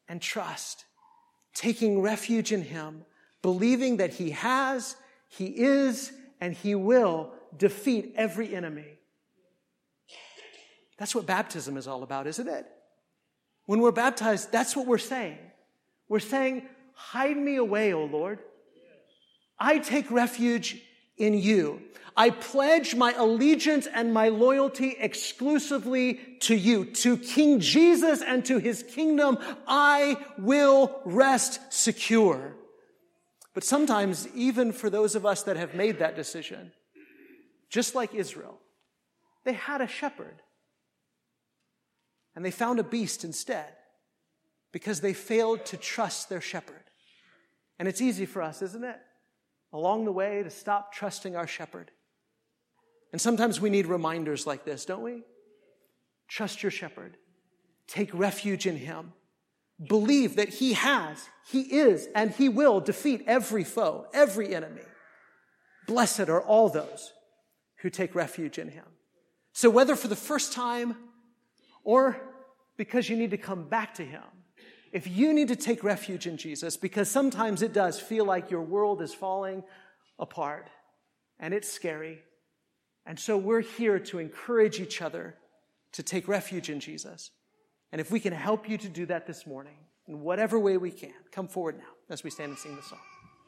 and 0.08 0.20
trust, 0.20 0.84
taking 1.54 2.00
refuge 2.00 2.52
in 2.52 2.62
Him, 2.62 3.04
believing 3.42 3.98
that 3.98 4.14
He 4.14 4.30
has, 4.30 4.96
He 5.28 5.46
is, 5.46 6.12
and 6.40 6.54
He 6.54 6.74
will 6.74 7.32
defeat 7.56 8.14
every 8.16 8.54
enemy. 8.54 8.98
That's 10.96 11.14
what 11.14 11.26
baptism 11.26 11.76
is 11.76 11.86
all 11.86 12.02
about, 12.02 12.26
isn't 12.26 12.48
it? 12.48 12.66
When 13.66 13.80
we're 13.80 13.92
baptized, 13.92 14.50
that's 14.50 14.74
what 14.74 14.86
we're 14.86 14.98
saying. 14.98 15.38
We're 16.08 16.20
saying, 16.20 16.62
Hide 16.94 17.36
me 17.36 17.56
away, 17.56 17.92
O 17.92 18.06
Lord. 18.06 18.40
I 19.58 19.78
take 19.78 20.10
refuge 20.10 20.82
in 21.18 21.34
you. 21.34 21.82
I 22.16 22.30
pledge 22.30 22.96
my 22.96 23.12
allegiance 23.12 23.86
and 23.86 24.12
my 24.12 24.28
loyalty 24.28 24.96
exclusively 24.98 26.14
to 26.40 26.56
you, 26.56 26.84
to 26.86 27.16
King 27.16 27.60
Jesus 27.60 28.22
and 28.22 28.44
to 28.46 28.58
his 28.58 28.82
kingdom. 28.82 29.38
I 29.68 30.16
will 30.36 31.00
rest 31.04 31.72
secure. 31.72 32.56
But 33.54 33.62
sometimes, 33.62 34.26
even 34.34 34.72
for 34.72 34.90
those 34.90 35.14
of 35.14 35.24
us 35.24 35.44
that 35.44 35.56
have 35.56 35.74
made 35.74 36.00
that 36.00 36.16
decision, 36.16 36.72
just 37.70 37.94
like 37.94 38.14
Israel, 38.14 38.58
they 39.44 39.52
had 39.52 39.80
a 39.80 39.86
shepherd 39.86 40.42
and 42.34 42.44
they 42.44 42.50
found 42.50 42.78
a 42.78 42.84
beast 42.84 43.24
instead 43.24 43.72
because 44.72 45.00
they 45.00 45.12
failed 45.12 45.64
to 45.66 45.76
trust 45.76 46.28
their 46.28 46.40
shepherd. 46.40 46.84
And 47.78 47.86
it's 47.88 48.00
easy 48.00 48.26
for 48.26 48.42
us, 48.42 48.60
isn't 48.60 48.84
it? 48.84 48.98
Along 49.72 50.04
the 50.04 50.12
way 50.12 50.42
to 50.42 50.50
stop 50.50 50.92
trusting 50.92 51.36
our 51.36 51.46
shepherd. 51.46 51.90
And 53.12 53.20
sometimes 53.20 53.60
we 53.60 53.70
need 53.70 53.86
reminders 53.86 54.46
like 54.46 54.64
this, 54.64 54.84
don't 54.84 55.02
we? 55.02 55.22
Trust 56.28 56.62
your 56.62 56.70
shepherd. 56.70 57.16
Take 57.86 58.12
refuge 58.12 58.66
in 58.66 58.76
him. 58.76 59.12
Believe 59.86 60.36
that 60.36 60.48
he 60.48 60.72
has, 60.72 61.28
he 61.48 61.60
is, 61.62 62.08
and 62.14 62.32
he 62.32 62.48
will 62.48 62.80
defeat 62.80 63.24
every 63.26 63.64
foe, 63.64 64.06
every 64.12 64.54
enemy. 64.54 64.82
Blessed 65.86 66.28
are 66.28 66.42
all 66.42 66.68
those 66.68 67.12
who 67.78 67.90
take 67.90 68.14
refuge 68.14 68.58
in 68.58 68.68
him. 68.68 68.84
So 69.52 69.70
whether 69.70 69.96
for 69.96 70.08
the 70.08 70.16
first 70.16 70.52
time 70.52 70.96
or 71.84 72.20
because 72.76 73.08
you 73.08 73.16
need 73.16 73.30
to 73.30 73.38
come 73.38 73.68
back 73.68 73.94
to 73.94 74.04
him, 74.04 74.22
if 74.92 75.06
you 75.06 75.32
need 75.32 75.48
to 75.48 75.56
take 75.56 75.84
refuge 75.84 76.26
in 76.26 76.36
Jesus, 76.36 76.76
because 76.76 77.10
sometimes 77.10 77.62
it 77.62 77.72
does 77.72 78.00
feel 78.00 78.24
like 78.24 78.50
your 78.50 78.62
world 78.62 79.02
is 79.02 79.12
falling 79.12 79.62
apart 80.18 80.68
and 81.38 81.54
it's 81.54 81.70
scary 81.70 82.22
and 83.08 83.18
so 83.18 83.38
we're 83.38 83.62
here 83.62 83.98
to 83.98 84.18
encourage 84.18 84.80
each 84.80 85.00
other 85.00 85.34
to 85.92 86.02
take 86.02 86.28
refuge 86.28 86.68
in 86.68 86.78
Jesus. 86.78 87.30
And 87.90 88.02
if 88.02 88.10
we 88.10 88.20
can 88.20 88.34
help 88.34 88.68
you 88.68 88.76
to 88.76 88.88
do 88.88 89.06
that 89.06 89.26
this 89.26 89.46
morning, 89.46 89.78
in 90.06 90.20
whatever 90.20 90.58
way 90.58 90.76
we 90.76 90.90
can, 90.90 91.14
come 91.32 91.48
forward 91.48 91.78
now 91.78 91.88
as 92.10 92.22
we 92.22 92.28
stand 92.28 92.50
and 92.50 92.58
sing 92.58 92.76
the 92.76 92.82
song. 92.82 93.00